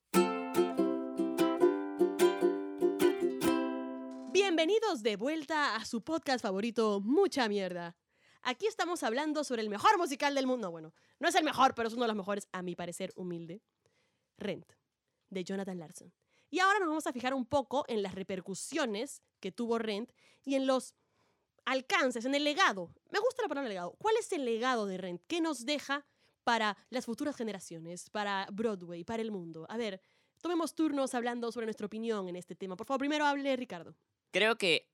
[4.34, 7.96] Bienvenidos de vuelta a su podcast favorito, Mucha Mierda.
[8.42, 10.72] Aquí estamos hablando sobre el mejor musical del mundo.
[10.72, 13.62] Bueno, no es el mejor, pero es uno de los mejores, a mi parecer, humilde.
[14.38, 14.70] Rent,
[15.30, 16.14] de Jonathan Larson.
[16.50, 20.12] Y ahora nos vamos a fijar un poco en las repercusiones que tuvo Rent
[20.44, 20.96] y en los
[21.64, 22.94] alcances, en el legado.
[23.10, 23.96] Me gusta la palabra legado.
[24.00, 25.22] ¿Cuál es el legado de Rent?
[25.28, 26.06] ¿Qué nos deja
[26.44, 29.66] para las futuras generaciones, para Broadway, para el mundo?
[29.70, 30.02] A ver,
[30.42, 32.76] tomemos turnos hablando sobre nuestra opinión en este tema.
[32.76, 33.96] Por favor, primero hable Ricardo.
[34.32, 34.90] Creo que,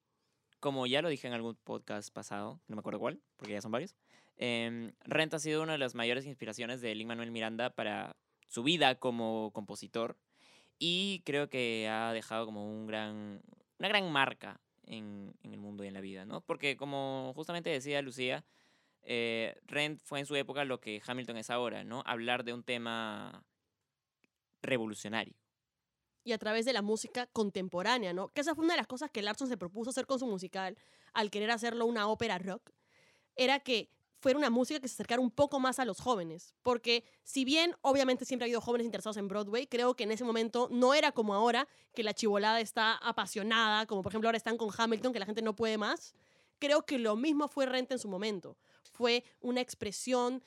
[0.60, 3.72] como ya lo dije en algún podcast pasado, no me acuerdo cuál, porque ya son
[3.72, 3.96] varios,
[4.38, 8.16] em, Rent ha sido una de las mayores inspiraciones de Lin-Manuel Miranda para
[8.48, 10.18] su vida como compositor
[10.78, 13.42] y creo que ha dejado como un gran,
[13.80, 16.42] una gran marca en, en el mundo y en la vida, ¿no?
[16.42, 18.46] Porque como justamente decía Lucía,
[19.04, 22.04] eh, Rent fue en su época lo que Hamilton es ahora, ¿no?
[22.06, 23.44] Hablar de un tema
[24.62, 25.36] revolucionario.
[26.24, 28.28] y a través de la música contemporánea, ¿no?
[28.28, 30.78] Que esa fue una de las cosas que Larson se propuso hacer con su musical
[31.14, 32.72] al querer hacerlo una ópera rock,
[33.36, 37.04] era que fuera una música que se acercara un poco más a los jóvenes, porque
[37.24, 40.68] si bien obviamente siempre ha habido jóvenes interesados en Broadway, creo que en ese momento
[40.72, 44.70] no era como ahora, que la chivolada está apasionada, como por ejemplo ahora están con
[44.78, 46.14] Hamilton, que la gente no puede más.
[46.60, 48.58] Creo que lo mismo fue Rent en su momento.
[48.94, 50.44] Fue una expresión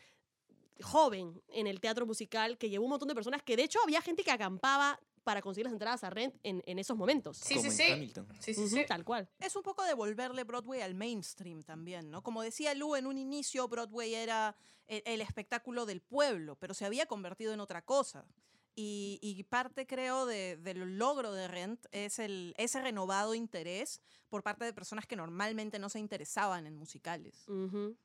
[0.81, 4.01] joven en el teatro musical que llevó un montón de personas que de hecho había
[4.03, 7.37] gente que acampaba para conseguir las entradas a Rent en, en esos momentos.
[7.37, 7.93] Sí, como sí, en sí.
[7.93, 8.27] Hamilton.
[8.41, 8.85] Sí, sí, sí.
[8.89, 9.29] Tal cual.
[9.39, 12.25] Es un poco devolverle Broadway al mainstream también, ¿no?
[12.25, 14.57] Como decía Lu, en un inicio Broadway era
[14.89, 18.27] el, el espectáculo del pueblo, pero se había convertido en otra cosa.
[18.75, 24.43] Y, y parte, creo, de- del logro de Rent es el, ese renovado interés por
[24.43, 27.45] parte de personas que normalmente no se interesaban en musicales.
[27.47, 27.97] Ujú.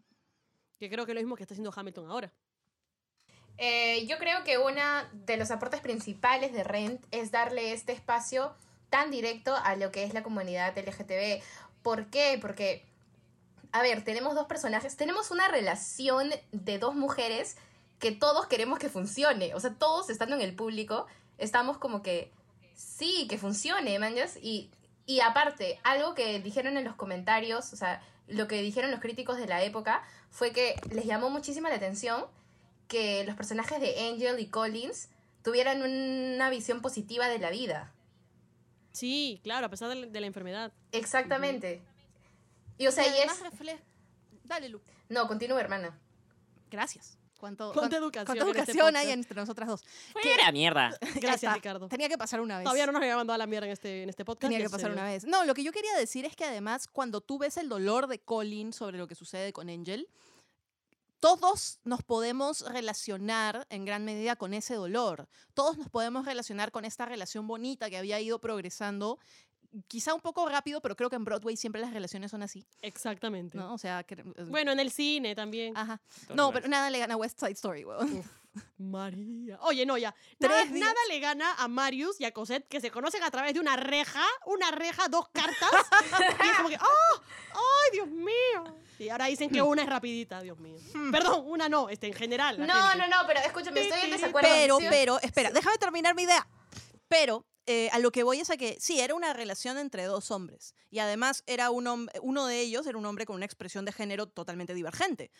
[0.79, 2.31] Que creo que es lo mismo que está haciendo Hamilton ahora.
[3.57, 4.81] Eh, yo creo que uno
[5.13, 8.53] de los aportes principales de Rent es darle este espacio
[8.89, 11.41] tan directo a lo que es la comunidad LGTB.
[11.81, 12.37] ¿Por qué?
[12.39, 12.85] Porque,
[13.71, 17.57] a ver, tenemos dos personajes, tenemos una relación de dos mujeres
[17.99, 19.55] que todos queremos que funcione.
[19.55, 21.07] O sea, todos estando en el público,
[21.39, 22.31] estamos como que,
[22.75, 24.37] sí, que funcione, manjas.
[24.41, 24.69] Y,
[25.07, 29.37] y aparte, algo que dijeron en los comentarios, o sea, lo que dijeron los críticos
[29.37, 32.25] de la época, fue que les llamó muchísima la atención
[32.87, 35.09] que los personajes de Angel y Collins
[35.43, 37.93] tuvieran una visión positiva de la vida.
[38.91, 40.71] Sí, claro, a pesar de la, de la enfermedad.
[40.91, 41.81] Exactamente.
[42.77, 43.31] Y o sea, y es...
[44.43, 44.81] Dale, Lu.
[45.09, 45.97] No, continúa, hermana.
[46.71, 47.17] Gracias.
[47.37, 49.83] ¿Cuánto, ¿Cuánta cuán- educación cuánta en este educación hay entre nosotras dos?
[50.13, 50.97] ¡Fuera mierda!
[51.21, 51.53] Gracias.
[51.53, 51.87] Ricardo.
[51.87, 52.63] Tenía que pasar una vez.
[52.63, 54.49] Todavía no nos había mandado a la mierda en este, en este podcast.
[54.51, 55.25] Tenía que pasar una vez.
[55.25, 58.19] No, lo que yo quería decir es que además cuando tú ves el dolor de
[58.19, 60.07] Colin sobre lo que sucede con Angel,
[61.19, 65.27] todos nos podemos relacionar en gran medida con ese dolor.
[65.55, 69.17] Todos nos podemos relacionar con esta relación bonita que había ido progresando.
[69.87, 73.57] Quizá un poco rápido, pero creo que en Broadway siempre las relaciones son así, Exactamente.
[73.57, 73.73] ¿no?
[73.73, 74.15] O sea, que-
[74.47, 75.75] Bueno, en el cine también.
[75.77, 76.01] ajá.
[76.33, 78.23] No, pero nada le gana a West Side Story, weón.
[78.77, 79.59] María.
[79.61, 80.13] Oye, no, ya.
[80.39, 83.59] Nada, nada le gana a Marius y a Cosette que se conocen a través de
[83.59, 85.69] una reja, una reja, dos cartas.
[86.43, 87.21] y es como que, ¡oh!
[87.53, 88.77] ¡Ay, Dios mío!
[88.99, 90.77] Y ahora dicen que una es rapidita, Dios mío.
[91.11, 92.57] Perdón, una no, este, en general.
[92.57, 92.97] No, gente.
[92.97, 94.49] no, no, pero escúchame, estoy en desacuerdo.
[94.49, 96.47] Pero, pero, espera, déjame terminar mi idea.
[97.07, 100.31] Pero eh, a lo que voy es a que sí, era una relación entre dos
[100.31, 100.73] hombres.
[100.89, 104.27] Y además era un uno de ellos era un hombre con una expresión de género
[104.27, 105.31] totalmente divergente.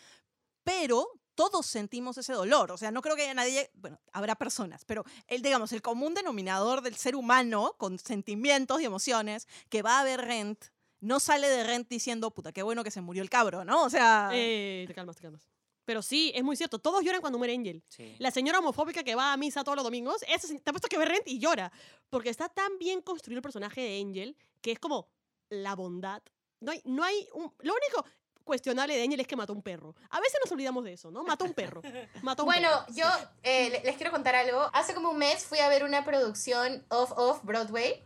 [0.62, 2.70] Pero todos sentimos ese dolor.
[2.72, 6.12] O sea, no creo que haya nadie, bueno, habrá personas, pero el, digamos, el común
[6.12, 10.64] denominador del ser humano con sentimientos y emociones que va a ver Rent,
[11.00, 13.84] no sale de Rent diciendo, puta, qué bueno que se murió el cabro, ¿no?
[13.84, 14.30] O sea...
[14.32, 15.48] Eh, te calmas, te calmas.
[15.88, 16.78] Pero sí, es muy cierto.
[16.78, 17.82] Todos lloran cuando muere Angel.
[17.88, 18.14] Sí.
[18.18, 20.86] La señora homofóbica que va a misa todos los domingos, esa, se- te ha puesto
[20.86, 21.72] que ver Rent y llora.
[22.10, 25.08] Porque está tan bien construido el personaje de Angel que es como
[25.48, 26.22] la bondad.
[26.60, 28.04] No hay, no hay un, lo único
[28.44, 29.94] cuestionable de Angel es que mató a un perro.
[30.10, 31.24] A veces nos olvidamos de eso, ¿no?
[31.24, 31.80] Mató un perro.
[32.22, 32.94] Mató a un Bueno, perro.
[32.94, 33.06] yo
[33.42, 34.68] eh, le- les quiero contar algo.
[34.74, 38.02] Hace como un mes fui a ver una producción off-off Broadway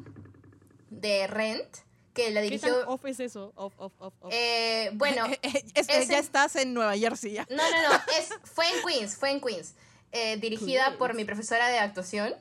[0.91, 1.79] de Rent,
[2.15, 2.81] que la ¿Qué dirigió...
[2.81, 3.53] tan off es eso?
[3.57, 4.33] Off, off, off, off.
[4.33, 7.47] eh, bueno, Es- es ya en- estás en Nueva Jersey ya.
[7.51, 9.75] no, no, no, es, fue en Queens, fue en Queens.
[10.13, 11.17] eh, dirigida por Queens.
[11.17, 12.35] mi profesora de actuación.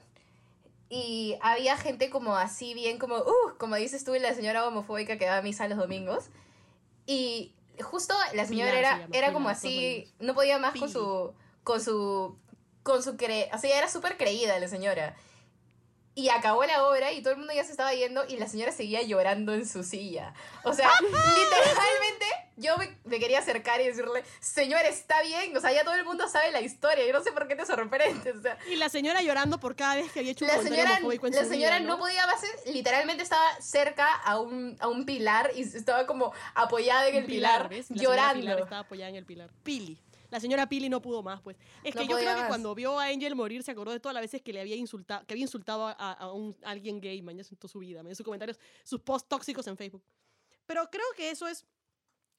[0.90, 5.26] Y había gente como así, bien como, uh, como dices tú, la señora homofóbica que
[5.26, 6.26] va a misa los domingos.
[7.06, 10.58] Y justo la señora Pilar se era, llama, era como Pilar, todos así, no podía
[10.60, 10.92] más con Pili.
[10.92, 12.38] su, con su,
[12.84, 13.48] con su cre...
[13.54, 15.16] Así era súper creída la señora.
[16.14, 18.74] Y acabó la obra y todo el mundo ya se estaba yendo y la señora
[18.74, 20.34] seguía llorando en su silla.
[20.64, 22.26] O sea, literalmente
[22.58, 25.56] yo me, me quería acercar y decirle, señor, está bien.
[25.56, 27.06] O sea, ya todo el mundo sabe la historia.
[27.08, 28.36] Yo no sé por qué te sorprendes.
[28.36, 30.92] O sea, Y la señora llorando por cada vez que había hecho un la señora,
[30.96, 34.90] homofóbico en la su señora vida, no podía más, literalmente estaba cerca a un, a
[34.90, 38.42] un pilar y estaba como apoyada en el pilar, señora llorando.
[38.42, 39.50] Pilar estaba apoyada en el pilar.
[39.64, 39.98] Pili.
[40.32, 41.58] La señora Pili no pudo más, pues.
[41.84, 44.14] Es No que yo creo que cuando vio a Angel morir se acordó de todas
[44.14, 47.22] las veces que le había insultado, que había insultado a, a un, a alguien gay,
[47.22, 50.04] mañana en toda su vida, en sus comentarios, sus posts tóxicos en Facebook.
[50.66, 51.66] Pero creo que eso es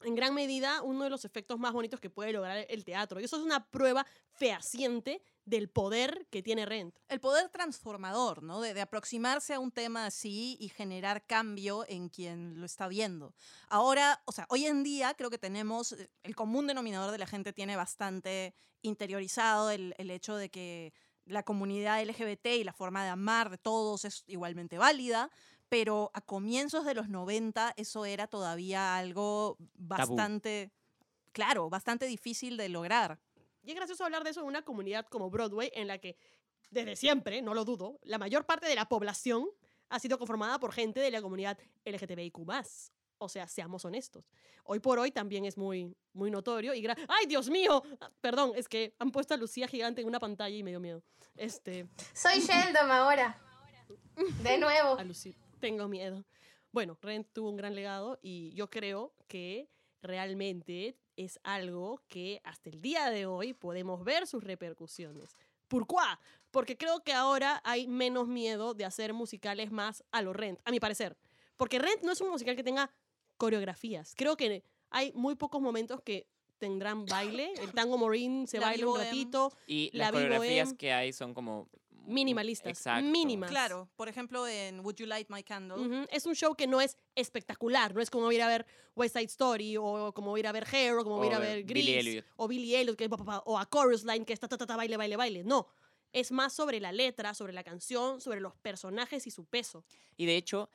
[0.04, 3.20] en gran medida uno de los efectos más bonitos que puede lograr el teatro.
[3.20, 6.96] Y eso es una prueba fehaciente del poder que tiene Rent.
[7.08, 8.60] El poder transformador, ¿no?
[8.60, 13.34] De, de aproximarse a un tema así y generar cambio en quien lo está viendo.
[13.68, 17.26] Ahora, o sea, hoy en día creo que tenemos, eh, el común denominador de la
[17.26, 20.92] gente tiene bastante interiorizado el, el hecho de que
[21.24, 25.30] la comunidad LGBT y la forma de amar de todos es igualmente válida,
[25.68, 30.70] pero a comienzos de los 90 eso era todavía algo bastante,
[31.32, 33.20] claro, bastante difícil de lograr.
[33.62, 36.16] Y es gracioso hablar de eso en una comunidad como Broadway, en la que,
[36.70, 39.48] desde siempre, no lo dudo, la mayor parte de la población
[39.88, 42.38] ha sido conformada por gente de la comunidad LGTBIQ+.
[43.18, 44.24] O sea, seamos honestos.
[44.64, 46.84] Hoy por hoy también es muy, muy notorio y...
[47.08, 47.82] ¡Ay, Dios mío!
[48.00, 50.80] Ah, Perdón, es que han puesto a Lucía gigante en una pantalla y me dio
[50.80, 51.02] miedo.
[51.36, 53.38] Este, Soy Sheldon ahora.
[54.42, 54.98] De nuevo.
[54.98, 56.24] a Lucía, tengo miedo.
[56.72, 59.68] Bueno, Rent tuvo un gran legado y yo creo que
[60.00, 65.36] realmente es algo que hasta el día de hoy podemos ver sus repercusiones.
[65.68, 65.94] ¿Por qué?
[66.50, 70.70] Porque creo que ahora hay menos miedo de hacer musicales más a lo Rent, a
[70.70, 71.16] mi parecer.
[71.56, 72.90] Porque Rent no es un musical que tenga
[73.38, 74.14] coreografías.
[74.16, 76.26] Creo que hay muy pocos momentos que
[76.58, 77.52] tendrán baile.
[77.60, 79.04] El tango morín se La baila un Vivo M.
[79.04, 79.52] ratito.
[79.66, 80.76] Y La las coreografías M.
[80.76, 81.68] que hay son como...
[82.06, 83.04] Minimalistas, Exacto.
[83.04, 83.50] mínimas.
[83.50, 86.06] Claro, por ejemplo en Would You Light My Candle.
[86.10, 89.26] Es un show que no es espectacular, no es como ir a ver West Side
[89.26, 91.92] Story o como ir a ver Hair o como O ir a ver ver Billy
[91.92, 92.26] Grease Elliot.
[92.36, 94.58] o Billy Elliot que es pa, pa, pa, o a Chorus Line que está ta,
[94.58, 95.44] ta, ta, baile baile baile.
[95.44, 95.66] No,
[96.12, 99.84] es más sobre la letra, sobre la canción, sobre los personajes y su peso.
[100.16, 100.68] Y de hecho,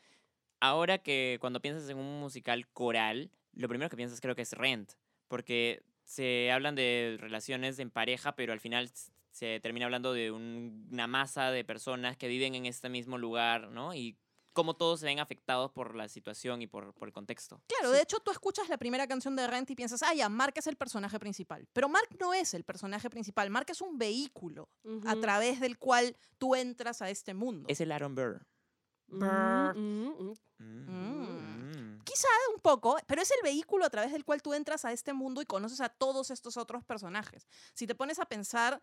[0.60, 4.54] ahora que cuando piensas en un musical coral, lo primero que piensas creo que es
[4.54, 4.94] Rent,
[5.28, 8.90] porque se hablan de relaciones en pareja, pero al final
[9.38, 13.70] se termina hablando de un- una masa de personas que viven en este mismo lugar,
[13.70, 13.94] ¿no?
[13.94, 14.18] Y
[14.54, 17.62] cómo todos se ven afectados por la situación y por, por el contexto.
[17.68, 20.54] Claro, de hecho tú escuchas la primera canción de Rent y piensas, ah, ya, Mark
[20.58, 21.68] es el personaje principal.
[21.74, 24.68] Pero Mark no es el personaje principal, Mark es un vehículo
[25.06, 27.68] a través del cual tú entras a este mundo.
[27.70, 28.48] Es el Aaron Burr.
[29.10, 29.24] Mm,
[29.78, 30.64] mm, mm.
[30.90, 32.02] Mm.
[32.04, 35.14] Quizá un poco, pero es el vehículo a través del cual tú entras a este
[35.14, 37.48] mundo y conoces a todos estos otros personajes.
[37.74, 38.82] Si te pones a pensar,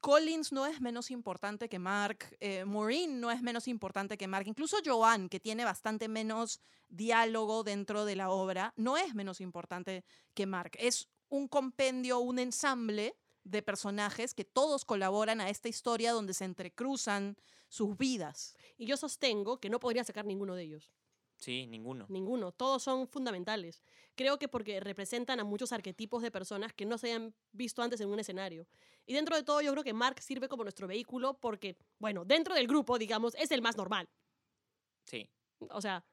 [0.00, 4.46] Collins no es menos importante que Mark, eh, Maureen no es menos importante que Mark,
[4.46, 10.04] incluso Joanne, que tiene bastante menos diálogo dentro de la obra, no es menos importante
[10.34, 10.72] que Mark.
[10.78, 16.44] Es un compendio, un ensamble de personajes que todos colaboran a esta historia donde se
[16.44, 17.36] entrecruzan
[17.68, 18.54] sus vidas.
[18.76, 20.90] Y yo sostengo que no podría sacar ninguno de ellos.
[21.38, 22.06] Sí, ninguno.
[22.08, 22.50] Ninguno.
[22.52, 23.82] Todos son fundamentales.
[24.16, 28.00] Creo que porque representan a muchos arquetipos de personas que no se hayan visto antes
[28.00, 28.66] en un escenario.
[29.06, 32.54] Y dentro de todo, yo creo que Mark sirve como nuestro vehículo porque, bueno, dentro
[32.54, 34.08] del grupo, digamos, es el más normal.
[35.04, 35.30] Sí.
[35.70, 36.04] O sea,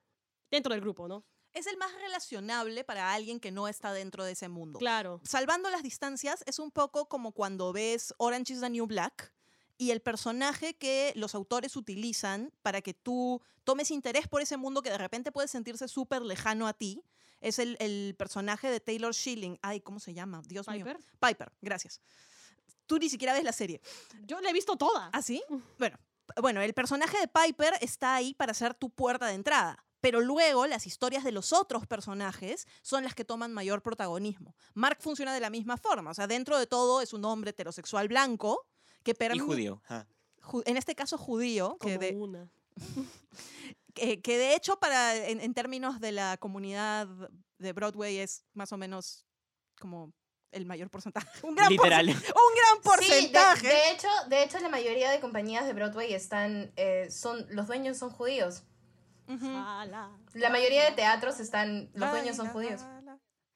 [0.52, 1.26] dentro del grupo, ¿no?
[1.54, 4.78] Es el más relacionable para alguien que no está dentro de ese mundo.
[4.78, 5.22] Claro.
[5.24, 9.35] salvando las distancias, es un poco como cuando ves Orange is the New Black
[9.78, 14.82] y el personaje que los autores utilizan para que tú tomes interés por ese mundo
[14.82, 17.04] que de repente puede sentirse súper lejano a ti.
[17.42, 19.60] Es el, el personaje de Taylor Schilling.
[19.62, 20.42] Ay, ¿cómo se llama?
[20.48, 20.86] Dios mío.
[20.86, 21.00] Piper.
[21.20, 22.02] Piper, gracias.
[22.86, 23.82] Tú ni siquiera ves la serie.
[24.24, 25.10] Yo la he visto toda.
[25.12, 25.44] ¿Ah, sí?
[25.78, 25.98] Bueno,
[26.42, 29.84] bueno, el personaje de Piper está ahí para ser tu puerta de entrada.
[30.02, 34.56] Pero luego las historias de los otros personajes son las que toman mayor protagonismo.
[34.76, 36.12] Mark funciona de la misma forma.
[36.12, 38.68] O sea, dentro de todo es un hombre heterosexual blanco
[39.14, 39.82] que Y judío.
[39.86, 40.08] ajá.
[40.66, 42.50] en este caso judío, Como que de, una.
[43.94, 47.08] que, que de hecho para, en, en términos de la comunidad
[47.58, 49.26] de Broadway es más o menos
[49.80, 50.12] como
[50.52, 51.28] el mayor porcentaje.
[51.48, 52.08] Un gran, Literal.
[52.08, 53.60] porce- un gran porcentaje.
[53.62, 57.46] Sí, de, de hecho, de hecho, la mayoría de compañías de Broadway están, eh, son,
[57.50, 58.64] los dueños son judíos.
[59.28, 62.82] La mayoría de teatros están, los dueños son judíos.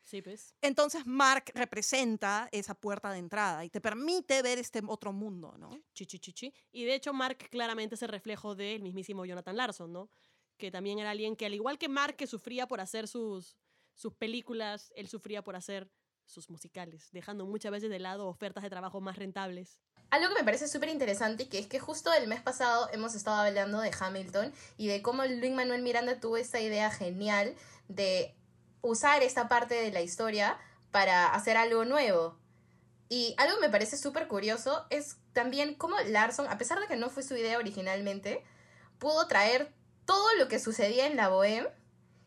[0.09, 0.55] Sí, pues.
[0.63, 5.69] Entonces Mark representa esa puerta de entrada y te permite ver este otro mundo, ¿no?
[5.93, 6.53] Chi, chi, chi, chi.
[6.71, 10.09] Y de hecho, Mark claramente es el reflejo del mismísimo Jonathan Larson, ¿no?
[10.57, 13.55] Que también era alguien que, al igual que Mark, que sufría por hacer sus,
[13.93, 15.91] sus películas, él sufría por hacer
[16.25, 19.79] sus musicales, dejando muchas veces de lado ofertas de trabajo más rentables.
[20.09, 23.37] Algo que me parece súper interesante, que es que justo el mes pasado hemos estado
[23.37, 27.53] hablando de Hamilton y de cómo Luis Manuel Miranda tuvo esta idea genial
[27.87, 28.38] de
[28.81, 30.57] usar esta parte de la historia
[30.91, 32.37] para hacer algo nuevo.
[33.09, 36.95] Y algo que me parece súper curioso es también cómo Larson, a pesar de que
[36.95, 38.43] no fue su idea originalmente,
[38.99, 39.73] pudo traer
[40.05, 41.69] todo lo que sucedía en la Bohème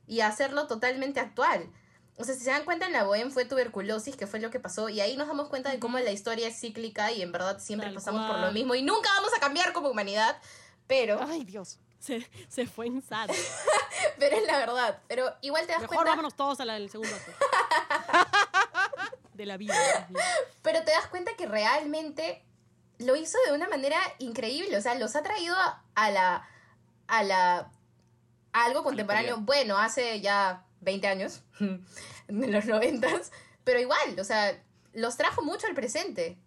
[0.07, 1.71] y hacerlo totalmente actual.
[2.17, 4.61] O sea, si se dan cuenta, en la Bohème fue tuberculosis, que fue lo que
[4.61, 7.59] pasó, y ahí nos damos cuenta de cómo la historia es cíclica y en verdad
[7.59, 10.37] siempre Tal pasamos por lo mismo y nunca vamos a cambiar como humanidad,
[10.87, 11.79] pero, Ay, Dios.
[12.03, 13.31] Se, se fue en sad.
[14.19, 14.99] pero es la verdad.
[15.07, 17.33] Pero igual te das Mejor cuenta, vámonos todos al al segundo acto.
[19.35, 19.75] De la vida.
[20.63, 22.45] Pero te das cuenta que realmente
[22.99, 26.49] lo hizo de una manera increíble, o sea, los ha traído a, a la
[27.07, 27.71] a la
[28.53, 33.33] a algo contemporáneo, bueno, hace ya 20 años, en los noventas,
[33.65, 34.61] pero igual, o sea,
[34.93, 36.39] los trajo mucho al presente.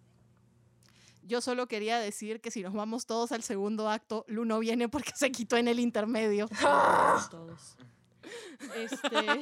[1.26, 4.88] Yo solo quería decir que si nos vamos todos al segundo acto, Lu no viene
[4.88, 6.48] porque se quitó en el intermedio.
[7.30, 7.76] Todos.
[8.76, 9.40] Este.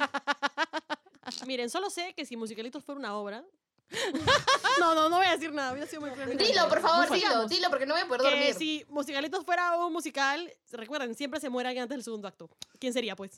[1.45, 3.43] Miren, solo sé que si Musicalitos fuera una obra.
[4.79, 5.71] No, no, no voy a decir nada.
[5.71, 6.09] Voy a ser muy.
[6.09, 8.53] Dilo, por favor, dilo, dilo, porque no voy a poder Que dormir.
[8.55, 12.49] si Musicalitos fuera un musical, recuerden, siempre se muere alguien antes del segundo acto.
[12.77, 13.37] ¿Quién sería, pues?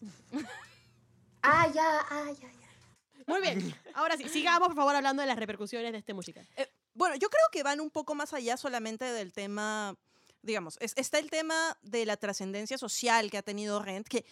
[1.43, 3.23] Ah, ya, ah, ya, ya.
[3.27, 3.75] Muy bien.
[3.93, 6.47] Ahora sí, sigamos, por favor, hablando de las repercusiones de este musical.
[6.55, 6.67] Eh,
[6.97, 9.95] bueno, yo creo que van un poco más allá solamente del tema,
[10.41, 14.25] digamos, es- está el tema de la trascendencia social que ha tenido Rent, que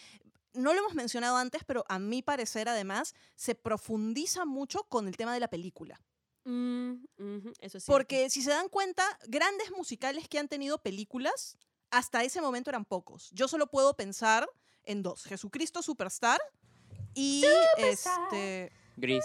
[0.53, 5.15] no lo hemos mencionado antes, pero a mi parecer además se profundiza mucho con el
[5.17, 5.99] tema de la película.
[6.45, 7.85] Mm, ujú, eso sí.
[7.87, 11.57] Porque si se dan cuenta, grandes musicales que han tenido películas,
[11.91, 13.29] hasta ese momento eran pocos.
[13.31, 14.47] Yo solo puedo pensar
[14.83, 16.39] en dos, Jesucristo Superstar
[17.13, 17.43] y
[17.77, 19.23] este Gris.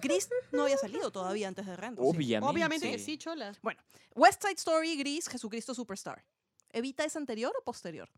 [0.00, 1.98] Gris no había salido todavía antes de Rent.
[2.00, 2.50] Obviamente.
[2.50, 3.52] Obviamente que sí, chola.
[4.14, 6.24] West Side Story, Gris, Jesucristo Superstar.
[6.70, 8.08] ¿Evita es anterior o posterior?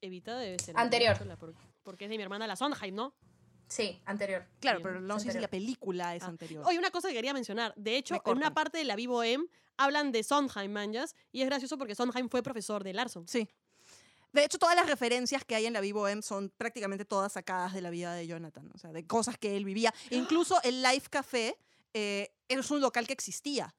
[0.00, 0.76] Evita debe ser.
[0.78, 1.16] Anterior.
[1.18, 3.14] chola, por- Porque es de mi hermana la Sondheim, ¿no?
[3.66, 4.46] Sí, anterior.
[4.60, 6.26] Claro, Bien, pero no sé si la película es Ah.
[6.26, 6.62] anterior.
[6.66, 7.72] Oye, una cosa que quería mencionar.
[7.76, 9.44] De hecho, Me en una parte de la Vivo M
[9.78, 13.26] hablan de Sondheim, manjas, y es gracioso porque Sondheim fue profesor de Larson.
[13.26, 13.48] Sí.
[14.34, 17.72] De hecho, todas las referencias que hay en la Vivo M son prácticamente todas sacadas
[17.72, 19.94] de la vida de Jonathan, o sea, de cosas que él vivía.
[20.10, 21.56] Incluso el Life Café
[21.92, 23.72] eh, es un local que existía,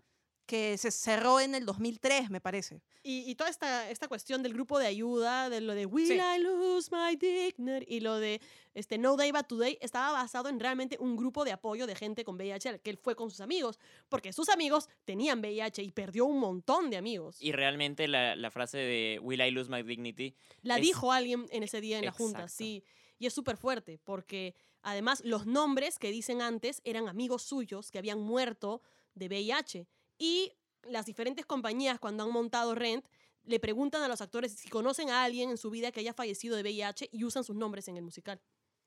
[0.45, 2.81] que se cerró en el 2003, me parece.
[3.03, 6.13] Y, y toda esta, esta cuestión del grupo de ayuda, de lo de Will Sí.
[6.13, 8.39] I lose my dignity y lo de
[8.73, 12.23] este, No Day But Today, estaba basado en realmente un grupo de apoyo de gente
[12.23, 13.79] con VIH al que él fue con sus amigos,
[14.09, 17.37] porque sus amigos tenían VIH y perdió un montón de amigos.
[17.41, 21.45] Y realmente la, la frase de Will I lose my dignity La es- dijo alguien
[21.51, 22.83] en ese día en la junta, sí.
[23.17, 27.97] Y es súper fuerte, porque además los nombres que dicen antes eran amigos suyos que
[27.97, 28.81] habían muerto
[29.13, 29.87] de VIH.
[30.17, 30.53] Y
[30.83, 33.05] las diferentes compañías, cuando han montado Rent,
[33.43, 36.55] le preguntan a los actores si conocen a alguien en su vida que haya fallecido
[36.55, 38.39] de VIH y usan sus nombres en el musical.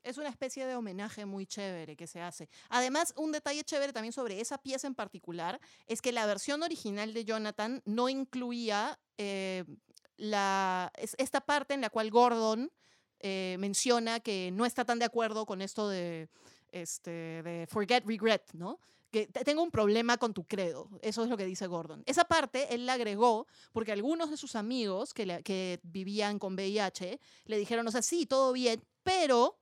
[0.03, 2.49] Es una especie de homenaje muy chévere que se hace.
[2.69, 7.13] Además, un detalle chévere también sobre esa pieza en particular es que la versión original
[7.13, 9.65] de Jonathan no incluía eh,
[10.17, 12.71] la, es- esta parte en la cual Gordon
[13.21, 16.29] eh, menciona que no está tan de acuerdo con esto de,
[16.71, 18.79] este, de forget, regret, ¿no?
[19.11, 20.89] Que te- tengo un problema con tu credo.
[21.03, 22.03] Eso es lo que dice Gordon.
[22.07, 27.19] Esa parte él la agregó porque algunos de sus amigos que, que vivían con VIH
[27.47, 29.59] le dijeron, o sea, sí, todo bien, pero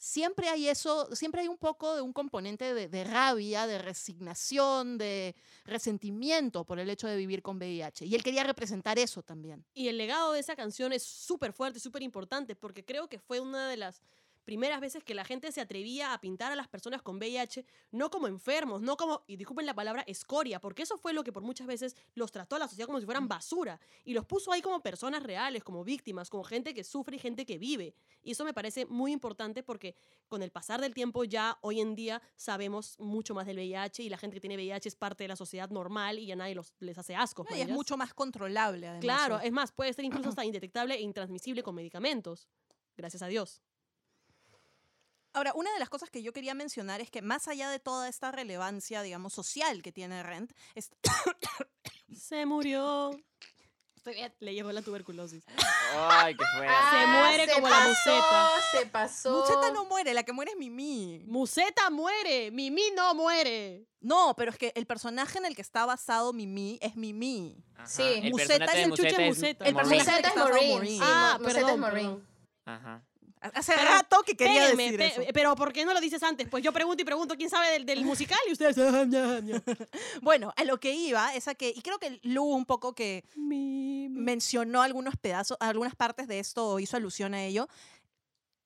[0.00, 4.96] siempre hay eso, siempre hay un poco de un componente de, de rabia, de resignación,
[4.98, 5.34] de
[5.64, 8.04] resentimiento por el hecho de vivir con VIH.
[8.06, 9.64] Y él quería representar eso también.
[9.74, 13.40] Y el legado de esa canción es súper fuerte, súper importante, porque creo que fue
[13.40, 14.00] una de las
[14.48, 18.10] primeras veces que la gente se atrevía a pintar a las personas con VIH no
[18.10, 21.42] como enfermos, no como, y disculpen la palabra, escoria, porque eso fue lo que por
[21.42, 24.62] muchas veces los trató a la sociedad como si fueran basura, y los puso ahí
[24.62, 27.94] como personas reales, como víctimas, como gente que sufre y gente que vive.
[28.22, 29.94] Y eso me parece muy importante porque
[30.28, 34.08] con el pasar del tiempo ya hoy en día sabemos mucho más del VIH y
[34.08, 36.72] la gente que tiene VIH es parte de la sociedad normal y ya nadie los,
[36.80, 37.44] les hace asco.
[37.50, 39.02] No, y es mucho más controlable, además.
[39.02, 42.48] Claro, es más, puede ser incluso hasta indetectable e intransmisible con medicamentos.
[42.96, 43.60] Gracias a Dios.
[45.34, 48.08] Ahora, una de las cosas que yo quería mencionar es que más allá de toda
[48.08, 50.90] esta relevancia, digamos, social que tiene Rent, es-
[52.16, 53.10] Se murió.
[53.96, 54.32] Estoy bien.
[54.40, 55.44] Le llegó la tuberculosis.
[55.94, 56.74] Ay, qué fuerte.
[56.90, 58.50] Se muere como la pasó, museta.
[58.72, 59.40] Se pasó.
[59.40, 61.24] Museta no muere, la que muere es Mimi.
[61.26, 62.50] Museta muere.
[62.50, 63.86] Mimi no muere.
[64.00, 67.62] No, pero es que el personaje en el que está basado Mimi es Mimi.
[67.74, 68.02] Ajá, Sí.
[68.02, 69.64] El Museta personaje es de el chuche Museta.
[69.66, 70.98] El personaje- Museta es Maureen.
[71.02, 72.06] Ah, perdón, Maureen.
[72.06, 72.28] perdón.
[72.64, 73.04] Ajá.
[73.54, 75.22] Hace Pero- rato que quería decir eso.
[75.32, 76.48] Pero ¿por qué no lo dices antes?
[76.48, 78.76] Pues yo pregunto y pregunto quién sabe del, del musical y ustedes...
[78.78, 79.62] "Ah, ña, ña".
[80.22, 83.24] Bueno, a lo que iba es a que, y creo que Lu un poco que
[83.36, 87.68] mencionó algunos pedazos, algunas partes de esto hizo alusión a ello.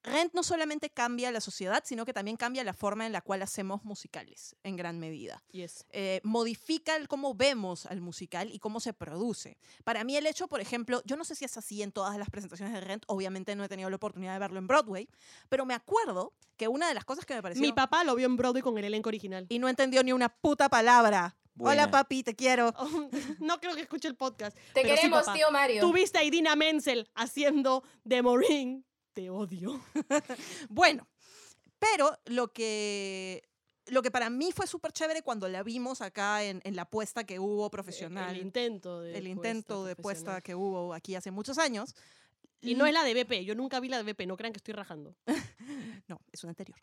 [0.02, 3.42] Rent no solamente cambia la sociedad, sino que también cambia la forma en la cual
[3.42, 5.42] hacemos musicales, en gran medida.
[5.52, 5.86] Yes.
[5.90, 9.58] Eh, modifica el cómo vemos al musical y cómo se produce.
[9.84, 12.30] Para mí el hecho, por ejemplo, yo no sé si es así en todas las
[12.30, 15.08] presentaciones de Rent, obviamente no he tenido la oportunidad de verlo en Broadway,
[15.48, 17.62] pero me acuerdo que una de las cosas que me pareció...
[17.62, 19.46] Mi papá lo vio en Broadway con el elenco original.
[19.48, 21.36] y no entendió ni una puta palabra.
[21.54, 21.82] Buena.
[21.82, 22.72] Hola papi, te quiero.
[23.40, 24.56] no creo que escuche el podcast.
[24.72, 25.34] Te sí, queremos, papá.
[25.34, 25.82] tío Mario.
[25.82, 28.84] Tuviste a Idina Menzel haciendo de Maureen.
[29.12, 29.80] Te odio.
[30.68, 31.06] Bueno,
[31.78, 33.42] pero lo que,
[33.86, 37.24] lo que para mí fue súper chévere cuando la vimos acá en, en la puesta
[37.24, 41.58] que hubo profesional, El intento de el intento de puesta que hubo aquí hace muchos
[41.58, 41.94] años.
[42.64, 43.44] Y no es la de BP.
[43.44, 44.24] Yo nunca vi la de BP.
[44.26, 45.14] No crean que estoy rajando.
[46.08, 46.76] No, es una anterior.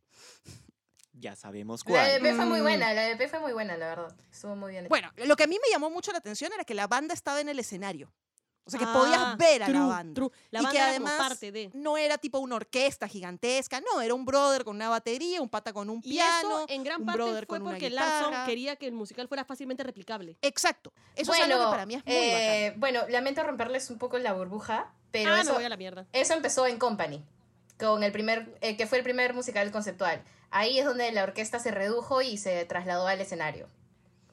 [1.13, 2.25] Ya sabemos La de cuál.
[2.27, 2.63] EP fue muy Mm.
[2.63, 4.15] buena, la de fue muy buena, la verdad.
[4.31, 4.87] Estuvo muy bien.
[4.87, 7.41] Bueno, lo que a mí me llamó mucho la atención era que la banda estaba
[7.41, 8.11] en el escenario.
[8.69, 10.13] O sea, que Ah, podías ver a la banda.
[10.13, 10.31] true.
[10.51, 11.69] La y banda que era además parte de.
[11.73, 15.73] no era tipo una orquesta gigantesca, no, era un brother con una batería, un pata
[15.73, 16.59] con un Y piano.
[16.59, 20.37] eso en gran un parte fue porque Larson quería que el musical fuera fácilmente replicable.
[20.41, 20.93] Exacto.
[21.15, 24.33] Eso es algo que para mí es muy eh, Bueno, lamento romperles un poco la
[24.33, 26.05] burbuja, pero ah, me eso, voy a la mierda.
[26.13, 27.23] eso empezó en Company,
[27.79, 30.21] con el primer, eh, que fue el primer musical conceptual.
[30.51, 33.67] Ahí es donde la orquesta se redujo y se trasladó al escenario.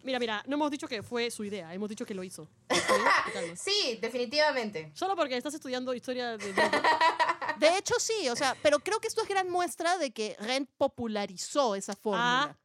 [0.06, 2.48] Mira, mira, no hemos dicho que fue su idea, hemos dicho que lo hizo.
[3.56, 4.92] Sí, definitivamente.
[4.94, 6.54] Solo porque estás estudiando historia de...
[7.58, 10.70] De hecho, sí, o sea, pero creo que esto es gran muestra de que Rent
[10.76, 12.42] popularizó esa fórmula.
[12.42, 12.56] Ah.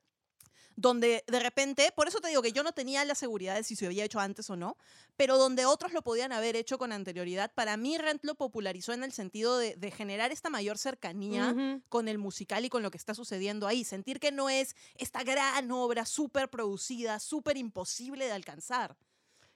[0.82, 3.75] Donde de repente, por eso te digo que yo no tenía la seguridad de si
[3.75, 4.77] se había hecho antes o no,
[5.15, 9.03] pero donde otros lo podían haber hecho con anterioridad, para mí Rent lo popularizó en
[9.03, 11.55] el sentido de, de generar esta mayor cercanía
[11.88, 13.84] con el musical y con lo que está sucediendo ahí.
[13.84, 18.97] Sentir que no es esta gran obra súper producida, súper imposible de alcanzar.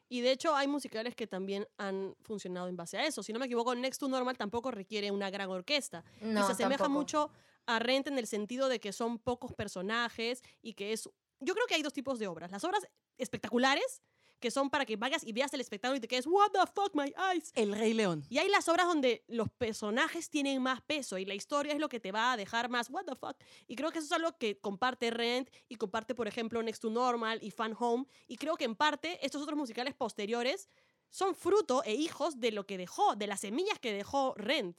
[0.07, 3.23] Y de hecho hay musicales que también han funcionado en base a eso.
[3.23, 6.03] Si no me equivoco, Next to Normal tampoco requiere una gran orquesta.
[6.21, 6.99] No, y se asemeja tampoco.
[6.99, 7.31] mucho
[7.65, 11.09] a Rent en el sentido de que son pocos personajes y que es...
[11.39, 12.51] Yo creo que hay dos tipos de obras.
[12.51, 12.87] Las obras
[13.17, 14.01] espectaculares,
[14.39, 16.93] que son para que vayas y veas el espectáculo y te quedes, what the fuck,
[16.93, 17.51] my eyes.
[17.55, 18.23] El Rey León.
[18.29, 21.89] Y hay las obras donde los personajes tienen más peso y la historia es lo
[21.89, 23.35] que te va a dejar más, what the fuck.
[23.67, 26.89] Y creo que eso es algo que comparte Rent y comparte, por ejemplo, Next to
[26.89, 28.05] Normal y Fan Home.
[28.27, 30.69] Y creo que en parte estos otros musicales posteriores
[31.09, 34.77] son fruto e hijos de lo que dejó, de las semillas que dejó Rent.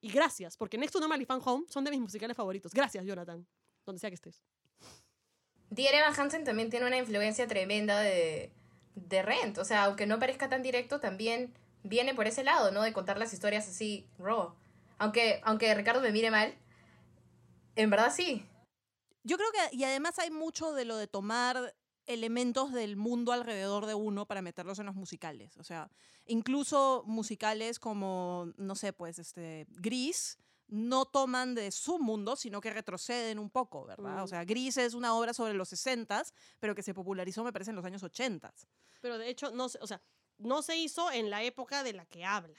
[0.00, 2.72] Y gracias, porque Next to Normal y Fan Home son de mis musicales favoritos.
[2.72, 3.46] Gracias, Jonathan,
[3.84, 4.42] donde sea que estés.
[5.70, 8.52] Dear Evan Hansen también tiene una influencia tremenda de,
[8.94, 9.58] de Rent.
[9.58, 12.82] O sea, aunque no parezca tan directo, también viene por ese lado, ¿no?
[12.82, 14.54] De contar las historias así, raw.
[14.98, 16.54] Aunque, aunque Ricardo me mire mal,
[17.76, 18.46] en verdad sí.
[19.24, 21.74] Yo creo que, y además hay mucho de lo de tomar
[22.08, 25.56] elementos del mundo alrededor de uno para meterlos en los musicales.
[25.58, 25.90] O sea,
[26.26, 32.70] incluso musicales como, no sé, pues, este, Gris, no toman de su mundo, sino que
[32.70, 34.20] retroceden un poco, ¿verdad?
[34.22, 34.28] O Mm.
[34.28, 37.76] sea, Gris es una obra sobre los 60s, pero que se popularizó, me parece, en
[37.76, 38.66] los años 80s.
[39.00, 40.02] Pero de hecho, no se, o sea,
[40.36, 42.58] no se hizo en la época de la que habla.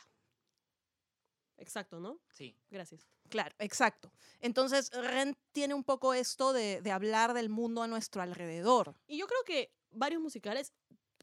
[1.57, 2.19] Exacto, ¿no?
[2.31, 2.55] Sí.
[2.69, 3.07] Gracias.
[3.29, 4.11] Claro, exacto.
[4.41, 8.95] Entonces, Rent tiene un poco esto de, de hablar del mundo a nuestro alrededor.
[9.07, 10.73] Y yo creo que varios musicales,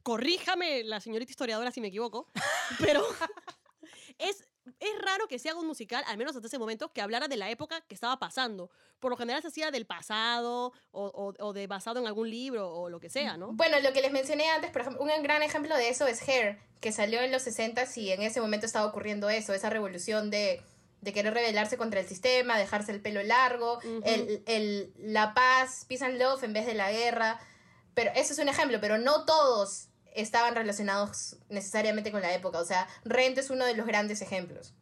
[0.03, 2.29] corríjame la señorita historiadora si me equivoco,
[2.81, 3.05] pero
[4.19, 4.47] es,
[4.81, 7.37] es raro que se haga un musical, al menos hasta ese momento, que hablara de
[7.37, 8.71] la época que estaba pasando.
[9.01, 12.71] Por lo general se hacía del pasado o, o- o de basado en algún libro
[12.73, 13.53] o lo que sea, ¿no?
[13.53, 16.59] Bueno, lo que les mencioné antes, por ejemplo, un gran ejemplo de eso es Hair,
[16.81, 20.63] que salió en los 60 y en ese momento estaba ocurriendo eso, esa revolución de,
[21.07, 26.05] de querer rebelarse contra el sistema, dejarse el pelo largo, el, el- la paz, peace
[26.05, 27.39] and love en vez de la guerra.
[27.95, 32.59] Pero eso es un ejemplo, pero no todos estaban relacionados necesariamente con la época.
[32.59, 34.75] O sea, Rent es uno de los grandes ejemplos.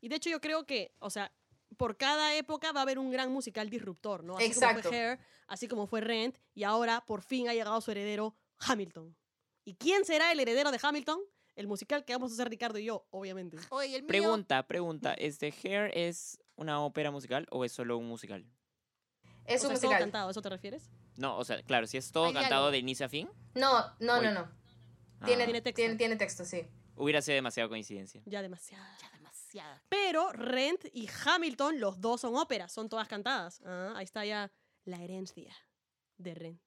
[0.00, 1.32] Y de hecho yo creo que, o sea,
[1.76, 4.36] por cada época va a haber un gran musical disruptor, ¿no?
[4.36, 4.88] Así como Exacto.
[4.88, 9.16] fue Hair, así como fue Rent, y ahora por fin ha llegado su heredero, Hamilton.
[9.64, 11.20] ¿Y quién será el heredero de Hamilton?
[11.56, 13.56] El musical que vamos a hacer Ricardo y yo, obviamente.
[13.70, 15.14] Oye, el mío- Pregunta, pregunta.
[15.14, 18.46] ¿Este Hair es una ópera musical o es solo un musical?
[19.46, 19.98] Es O un sea, todo musical.
[20.00, 20.90] cantado, ¿a eso te refieres?
[21.16, 24.20] No, o sea, claro, si es todo Hay cantado de inicio a fin, No, no,
[24.20, 24.40] no, no.
[25.20, 25.76] ah, Tiene, Tiene texto.
[25.76, 26.66] Tiene, tiene texto, sí.
[26.96, 28.20] hubiera sido demasiada coincidencia.
[28.26, 28.84] Ya demasiado.
[29.00, 29.82] Ya demasiada.
[29.88, 33.62] Pero Rent y Hamilton, los dos son óperas, son todas cantadas.
[33.64, 34.50] Ah, ahí está ya
[34.84, 35.54] la herencia
[36.18, 36.60] de Rent.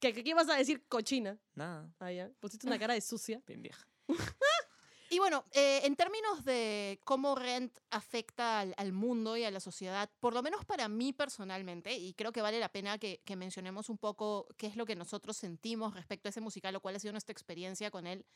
[0.00, 1.38] ¿Qué, qué, qué ibas a decir, cochina?
[1.54, 2.30] Nada, Ah, ya.
[2.40, 3.40] Pusiste una cara de sucia.
[3.46, 3.86] pendeja.
[5.10, 9.58] Y bueno, eh, en términos de cómo Rent afecta al, al mundo y a la
[9.58, 13.34] sociedad, por lo menos para mí personalmente, y creo que vale la pena que, que
[13.34, 16.96] mencionemos un poco qué es lo que nosotros sentimos respecto a ese musical o cuál
[16.96, 18.26] ha sido nuestra experiencia con él.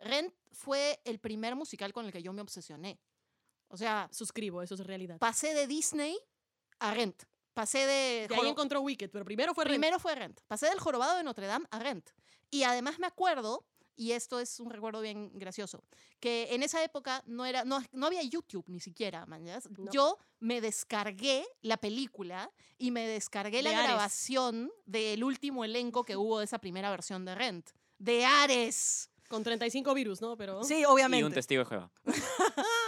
[0.00, 3.00] Rent fue el primer musical con el que yo me obsesioné.
[3.68, 5.18] O sea, Suscribo, eso es realidad.
[5.18, 6.18] pasé de Disney
[6.78, 7.22] a Rent.
[7.54, 8.26] Pasé de...
[8.28, 9.72] De ahí encontró Wicked, pero primero fue Rent.
[9.74, 10.40] Primero fue Rent.
[10.48, 12.10] Pasé del jorobado de Notre Dame a Rent.
[12.50, 13.64] Y además me acuerdo,
[13.96, 15.84] y esto es un recuerdo bien gracioso,
[16.20, 19.44] que en esa época no, era, no, no había YouTube ni siquiera, man.
[19.92, 23.84] Yo me descargué la película y me descargué la Ares.
[23.84, 27.70] grabación del último elenco que hubo de esa primera versión de Rent.
[27.98, 29.08] De Ares.
[29.28, 30.36] Con 35 virus, ¿no?
[30.36, 31.24] Pero Sí, Y obviamente.
[31.24, 31.90] un testigo de Jehová.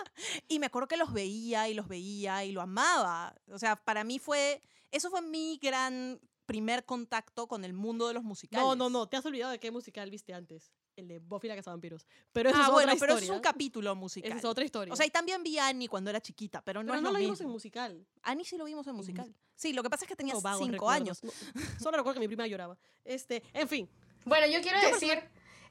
[0.48, 3.34] Y me acuerdo que los veía y los veía y lo amaba.
[3.50, 8.14] O sea, para mí fue, eso fue mi gran primer contacto con el mundo de
[8.14, 8.64] los musicales.
[8.64, 9.08] No, no, no.
[9.08, 10.72] Te has olvidado de qué musical viste antes.
[10.96, 12.06] El de Buffy la Cazavampiros.
[12.32, 13.32] Pero eso ah, es bueno, otra pero historia.
[13.32, 14.30] es un capítulo musical.
[14.30, 14.92] Esa es otra historia.
[14.92, 17.08] O sea, y también vi a Annie cuando era chiquita, pero no pero es no
[17.08, 17.48] lo lo vimos mismo.
[17.48, 18.06] en musical.
[18.22, 19.34] Annie sí lo vimos en musical.
[19.56, 21.00] Sí, lo que pasa es que tenía vagos cinco recuerdos.
[21.00, 21.24] años.
[21.24, 22.76] No, solo recuerdo que mi prima lloraba.
[23.04, 23.88] Este, en fin.
[24.24, 25.18] Bueno, yo quiero Yo decir,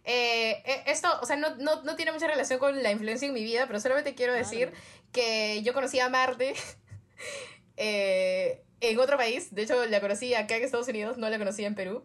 [0.05, 3.43] eh, esto, o sea, no, no, no tiene mucha relación con la influencia en mi
[3.43, 4.83] vida, pero solamente quiero decir Claro.
[5.11, 6.53] que yo conocí a Marte
[7.77, 9.53] eh, en otro país.
[9.53, 12.03] De hecho, la conocí acá en Estados Unidos, no la conocí en Perú.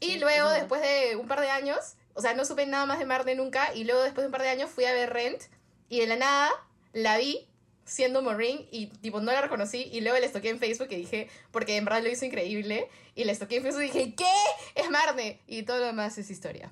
[0.00, 1.78] Y Sí, luego, después de un par de años,
[2.14, 4.42] o sea, no supe nada más de Marte nunca, y luego después de un par
[4.42, 5.42] de años fui a ver Rent,
[5.88, 6.50] y de la nada
[6.92, 7.46] la vi
[7.84, 11.28] siendo Maureen y tipo no la reconocí y luego les toqué en Facebook y dije,
[11.50, 14.32] porque en verdad lo hizo increíble y les toqué en Facebook y dije, ¿qué?
[14.76, 16.70] Es Marne y todo lo demás es historia.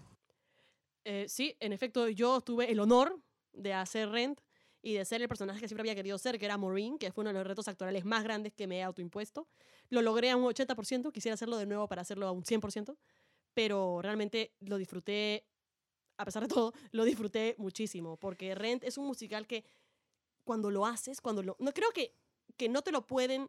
[1.11, 3.19] Eh, sí, en efecto, yo tuve el honor
[3.55, 4.43] de hacer Rent
[4.83, 7.23] y de ser el personaje que siempre había querido ser, que era Maureen, que fue
[7.23, 9.49] uno de los retos actorales más grandes que me he autoimpuesto.
[9.89, 12.95] Lo logré a un 80%, quisiera hacerlo de nuevo para hacerlo a un 100%,
[13.55, 15.47] pero realmente lo disfruté,
[16.19, 19.65] a pesar de todo, lo disfruté muchísimo, porque Rent es un musical que
[20.45, 21.57] cuando lo haces, cuando lo...
[21.59, 22.15] No creo que,
[22.59, 23.49] que no te lo pueden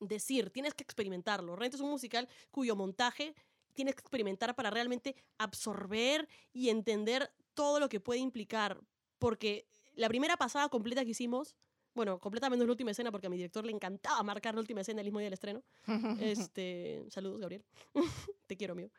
[0.00, 1.54] decir, tienes que experimentarlo.
[1.54, 3.36] Rent es un musical cuyo montaje
[3.76, 8.80] tienes que experimentar para realmente absorber y entender todo lo que puede implicar.
[9.18, 11.54] Porque la primera pasada completa que hicimos,
[11.94, 14.80] bueno, completa menos la última escena, porque a mi director le encantaba marcar la última
[14.80, 15.62] escena el mismo día del estreno.
[16.20, 17.64] Este, saludos, Gabriel.
[18.46, 18.90] Te quiero, amigo.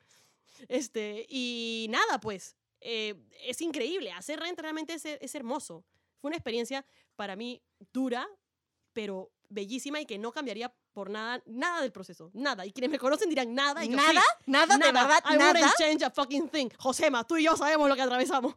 [0.68, 4.12] Este, y nada, pues, eh, es increíble.
[4.12, 5.84] Hacer Rent realmente es, es hermoso.
[6.20, 7.62] Fue una experiencia para mí
[7.94, 8.28] dura,
[8.94, 12.32] pero bellísima y que no cambiaría por nada, nada del proceso.
[12.34, 12.66] Nada.
[12.66, 13.86] Y quienes me conocen dirán nada.
[13.86, 14.14] Y yo, ¿Nada?
[14.14, 14.78] sí, ¿Nada?
[14.80, 15.24] ¿De verdad?
[15.30, 15.52] I ¿Nada?
[15.54, 16.70] wouldn't change a fucking thing.
[16.80, 18.56] Josema, tú y yo sabemos lo que atravesamos.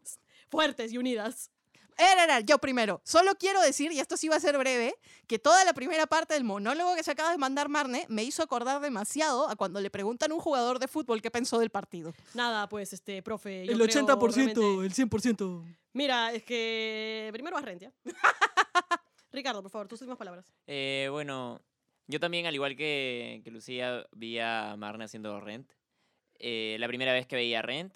[0.49, 1.51] Fuertes y unidas.
[1.99, 3.03] Era, era, yo primero.
[3.05, 4.95] Solo quiero decir, y esto sí va a ser breve,
[5.27, 8.43] que toda la primera parte del monólogo que se acaba de mandar Marne me hizo
[8.43, 12.15] acordar demasiado a cuando le preguntan a un jugador de fútbol qué pensó del partido.
[12.33, 13.67] Nada, pues, este, profe.
[13.67, 15.63] yo El creo 80%, realmente- el 100%.
[15.93, 17.67] Mira, es que primero vas.
[19.31, 20.47] Ricardo, por favor, tus últimas palabras.
[20.67, 21.61] Eh, bueno,
[22.11, 25.73] yo también, al igual que, que Lucía, vi a Marne haciendo Rent.
[26.39, 27.95] Eh, la primera vez que veía Rent.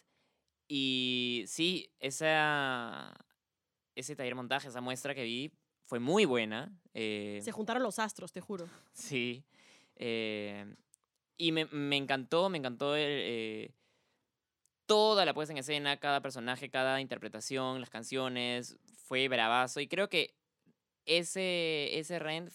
[0.68, 3.14] Y sí, esa,
[3.94, 5.52] ese taller montaje, esa muestra que vi,
[5.84, 6.72] fue muy buena.
[6.94, 8.66] eh, Se juntaron los astros, te juro.
[8.92, 9.44] Sí.
[9.96, 10.64] eh,
[11.36, 13.74] y me, me encantó, me encantó el,
[14.86, 18.76] toda la puesta en escena, cada personaje, cada interpretación, las canciones.
[19.06, 19.80] Fue bravazo.
[19.80, 20.34] Y creo que
[21.06, 22.52] ese, ese Rent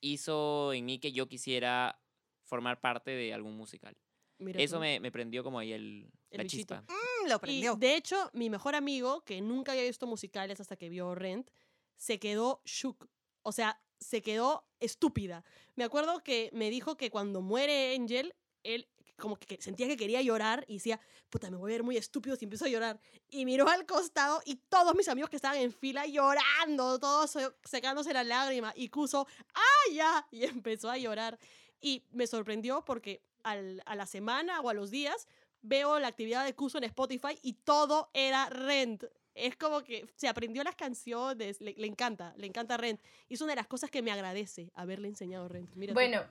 [0.00, 2.00] hizo en mí que yo quisiera
[2.44, 3.96] formar parte de algún musical.
[4.38, 6.74] Mira Eso me, me prendió como ahí el, El la bichito.
[6.76, 6.92] chispa.
[6.92, 7.76] Mm, lo Y prendió.
[7.76, 11.50] de hecho, mi mejor amigo, que nunca había visto musicales hasta que vio Rent,
[11.96, 13.06] se quedó shook.
[13.42, 15.44] O sea, se quedó estúpida.
[15.74, 18.34] Me acuerdo que me dijo que cuando muere Angel,
[18.64, 20.98] él como que sentía que quería llorar y decía,
[21.28, 22.98] puta, me voy a ver muy estúpido si empiezo a llorar.
[23.28, 27.52] Y miró al costado y todos mis amigos que estaban en fila llorando, todos se-
[27.64, 28.72] secándose la lágrima.
[28.74, 30.26] Y Cuso, ¡ah, ya!
[30.30, 31.38] Y empezó a llorar.
[31.82, 35.28] Y me sorprendió porque al- a la semana o a los días
[35.60, 39.04] veo la actividad de Cuso en Spotify y todo era Rent.
[39.34, 43.00] Es como que se aprendió las canciones, le, encanta, le encanta Rent.
[43.28, 45.70] Y es una de las cosas que me agradece haberle enseñado Rent.
[45.76, 45.94] Mira tú.
[45.94, 46.22] Bueno,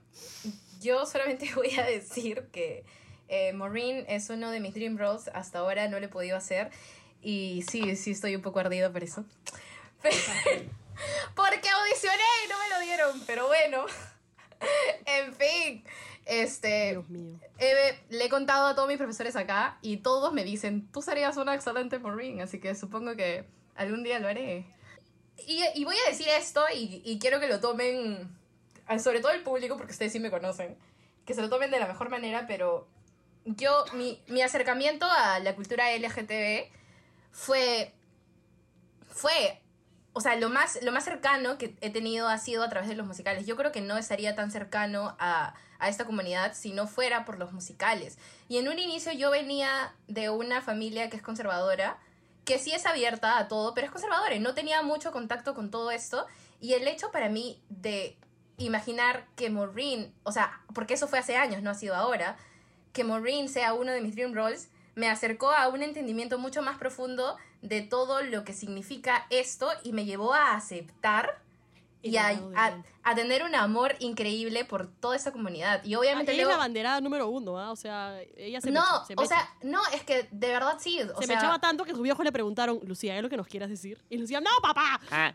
[0.82, 2.84] yo solamente voy a decir que
[3.30, 5.30] eh, Maureen es uno de mis dream roles.
[5.34, 6.72] Hasta ahora no lo he podido hacer.
[7.22, 9.26] Y sí, sí estoy un poco ardida por eso.
[11.36, 13.22] Porque audicioné y no me lo dieron.
[13.26, 13.86] Pero bueno.
[15.06, 15.84] en fin.
[16.30, 16.92] Este.
[16.92, 17.40] Dios mío.
[17.58, 21.38] eh, le he contado a todos mis profesores acá y todos me dicen, tú serías
[21.38, 24.66] una excelente Maureen, así que supongo que algún día lo haré.
[25.48, 28.30] Y, y voy a decir esto y, y quiero que lo tomen,
[29.00, 30.78] sobre todo el público, porque ustedes sí me conocen,
[31.26, 32.88] que se lo tomen de la mejor manera, pero
[33.46, 36.70] yo, mi, mi acercamiento a la cultura LGTB
[37.32, 37.94] fue,
[39.08, 39.62] fue,
[40.14, 42.96] o sea, lo más, lo más cercano que he tenido ha sido a través de
[42.96, 43.48] los musicales.
[43.48, 47.40] Yo creo que no estaría tan cercano a, a esta comunidad si no fuera por
[47.40, 48.18] los musicales.
[48.48, 51.98] Y en un inicio yo venía de una familia que es conservadora,
[52.46, 55.72] que sí es abierta a todo, pero es conservadora y no tenía mucho contacto con
[55.72, 56.26] todo esto.
[56.60, 58.18] Y el hecho para mí de
[58.58, 62.38] imaginar que Maureen, o sea, porque eso fue hace años, no ha sido ahora,
[62.94, 66.78] que Maureen sea uno de mis dream roles, me acercó a un entendimiento mucho más
[66.78, 71.42] profundo de todo lo que significa esto y me llevó a aceptar
[72.02, 72.30] y a,
[73.04, 75.84] a- tener un amor increíble por toda esa comunidad.
[75.84, 77.72] Y obviamente Ah, ella es la banderada número uno, ¿ah?
[77.72, 79.28] O sea, ella se no, mecha- se o mecha.
[79.36, 81.02] sea, no, es que de verdad sí.
[81.02, 83.38] O se sea, me echaba tanto que sus viejos le preguntaron, Lucía, ¿es lo que
[83.38, 84.02] nos quieras decir?
[84.10, 85.00] Y Lucía, no, papá.
[85.12, 85.34] Ah,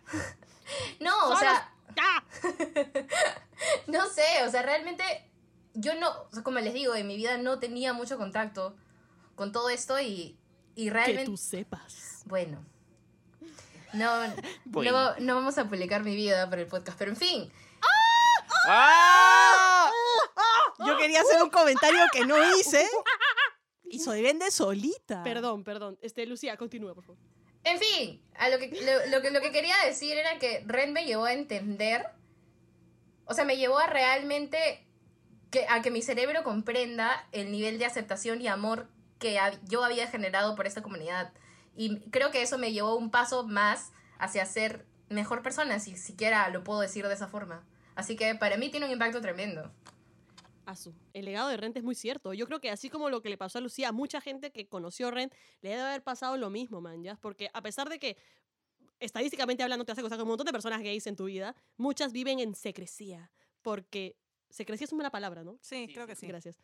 [1.01, 2.25] no, o sea, ¡Ya!
[3.87, 5.05] no sé, o sea, realmente
[5.75, 8.75] yo no, o sea, como les digo, en mi vida no tenía mucho contacto
[9.35, 10.37] con todo esto y,
[10.75, 11.25] y Que realmente...
[11.27, 12.23] tú sepas.
[12.27, 12.65] Bueno.
[13.95, 14.35] No,
[14.65, 14.91] Bueno.
[14.93, 17.53] no, no vamos a publicar mi vida para el podcast, pero en fin.
[18.67, 19.91] ¡Ah!
[20.87, 22.89] Yo quería hacer un comentario que no hice.
[23.85, 25.23] Y soy vende solita.
[25.23, 25.99] Perdón, perdón.
[26.03, 27.21] Este, Lucía, continúa, por favor.
[27.63, 30.93] En fin, a lo que, lo, lo que, lo que quería decir era que Ren
[30.93, 32.07] me llevó a entender,
[33.25, 34.87] o sea, me llevó a realmente
[35.51, 38.89] que, a que mi cerebro comprenda el nivel de aceptación y amor
[39.19, 41.33] que yo había generado por esta comunidad.
[41.77, 46.49] Y creo que eso me llevó un paso más hacia ser mejor persona, si siquiera
[46.51, 47.65] lo puedo decir de esa forma.
[47.95, 49.73] Así que para mí tiene un impacto tremendo.
[50.67, 50.95] Asu.
[51.13, 52.33] El legado de Rent es muy cierto.
[52.33, 54.67] Yo creo que así como lo que le pasó a Lucía, a mucha gente que
[54.67, 57.17] conoció Rent le debe haber pasado lo mismo, man, ¿ya?
[57.17, 58.17] Porque a pesar de que
[58.99, 62.13] estadísticamente hablando te hace cosas con un montón de personas gays en tu vida, muchas
[62.13, 63.31] viven en secrecía.
[63.61, 64.17] Porque
[64.49, 65.59] secrecía es una palabra, ¿no?
[65.61, 66.27] Sí, creo que sí.
[66.27, 66.57] Gracias.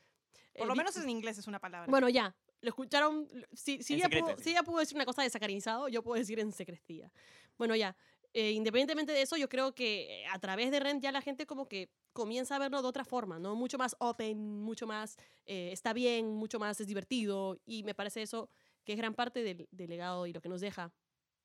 [0.55, 1.91] Por Eh, lo menos en inglés es una palabra.
[1.91, 2.35] Bueno, ya.
[2.61, 3.29] Lo escucharon.
[3.53, 4.45] Si, si, ella secreto, pudo, sí.
[4.45, 7.11] si ella pudo decir una cosa desacarinizado, yo puedo decir en secrecía.
[7.59, 7.97] Bueno, ya.
[8.33, 11.47] eh, independientemente de eso, yo creo que eh, a través de Rent ya la gente
[11.47, 13.55] como que comienza a verlo de otra forma, ¿no?
[13.55, 17.59] Mucho más open, mucho más eh, está bien, mucho más es divertido.
[17.65, 18.51] Y me parece eso
[18.85, 20.93] que es gran parte del, del legado y lo que nos deja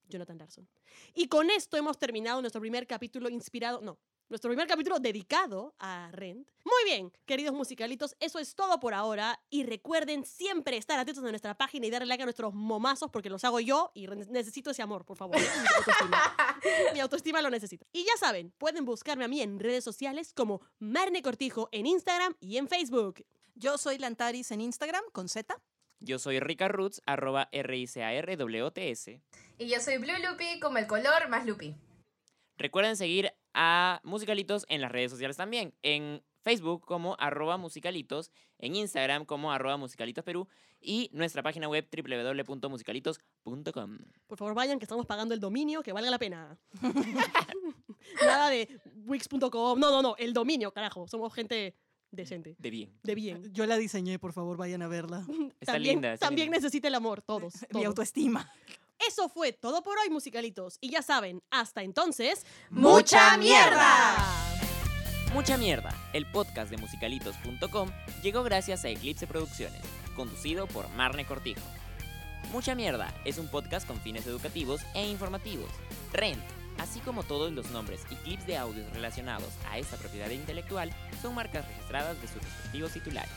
[0.07, 0.67] Jonathan Larson.
[1.13, 3.97] Y con esto hemos terminado nuestro primer capítulo inspirado, no,
[4.29, 6.49] nuestro primer capítulo dedicado a Rent.
[6.63, 9.39] Muy bien, queridos musicalitos, eso es todo por ahora.
[9.49, 13.29] Y recuerden siempre estar atentos a nuestra página y darle like a nuestros momazos porque
[13.29, 15.37] los hago yo y necesito ese amor, por favor.
[15.37, 15.41] ¿eh?
[15.41, 16.35] Mi autoestima.
[16.93, 17.85] Mi autoestima lo necesita.
[17.93, 22.35] Y ya saben, pueden buscarme a mí en redes sociales como Marne Cortijo en Instagram
[22.39, 23.25] y en Facebook.
[23.53, 25.55] Yo soy Lantaris en Instagram con Z.
[25.99, 29.21] Yo soy Rica Roots, arroba R-I-C-A-R-W-T-S.
[29.57, 31.75] Y yo soy Blue Lupi, como el color más Lupi.
[32.57, 35.73] Recuerden seguir a Musicalitos en las redes sociales también.
[35.81, 38.29] En Facebook como arroba musicalitos,
[38.59, 40.47] en Instagram como arroba musicalitos Perú
[40.79, 43.97] y nuestra página web www.musicalitos.com.
[44.27, 46.59] Por favor, vayan, que estamos pagando el dominio, que valga la pena.
[48.21, 48.69] Nada de
[49.05, 49.79] wix.com.
[49.79, 51.07] No, no, no, el dominio, carajo.
[51.07, 51.73] Somos gente
[52.11, 52.93] decente, De bien.
[53.03, 53.51] de bien.
[53.51, 55.25] Yo la diseñé, por favor, vayan a verla.
[55.59, 56.13] Está también linda.
[56.13, 56.57] está también linda.
[56.57, 57.53] necesita el amor, todos.
[57.73, 58.49] Mi autoestima.
[58.99, 60.77] Eso fue todo por hoy, musicalitos.
[60.81, 62.45] Y ya saben, hasta entonces.
[62.69, 64.15] ¡Mucha mierda!
[65.33, 65.93] Mucha mierda.
[66.13, 67.89] El podcast de musicalitos.com
[68.23, 69.81] llegó gracias a Eclipse Producciones,
[70.15, 71.61] conducido por Marne Cortijo.
[72.51, 75.69] Mucha mierda es un podcast con fines educativos e informativos.
[76.13, 76.41] Rent,
[76.77, 80.89] así como todos los nombres y clips de audios relacionados a esta propiedad intelectual,
[81.21, 83.31] son marcas registradas de sus respectivos titulares.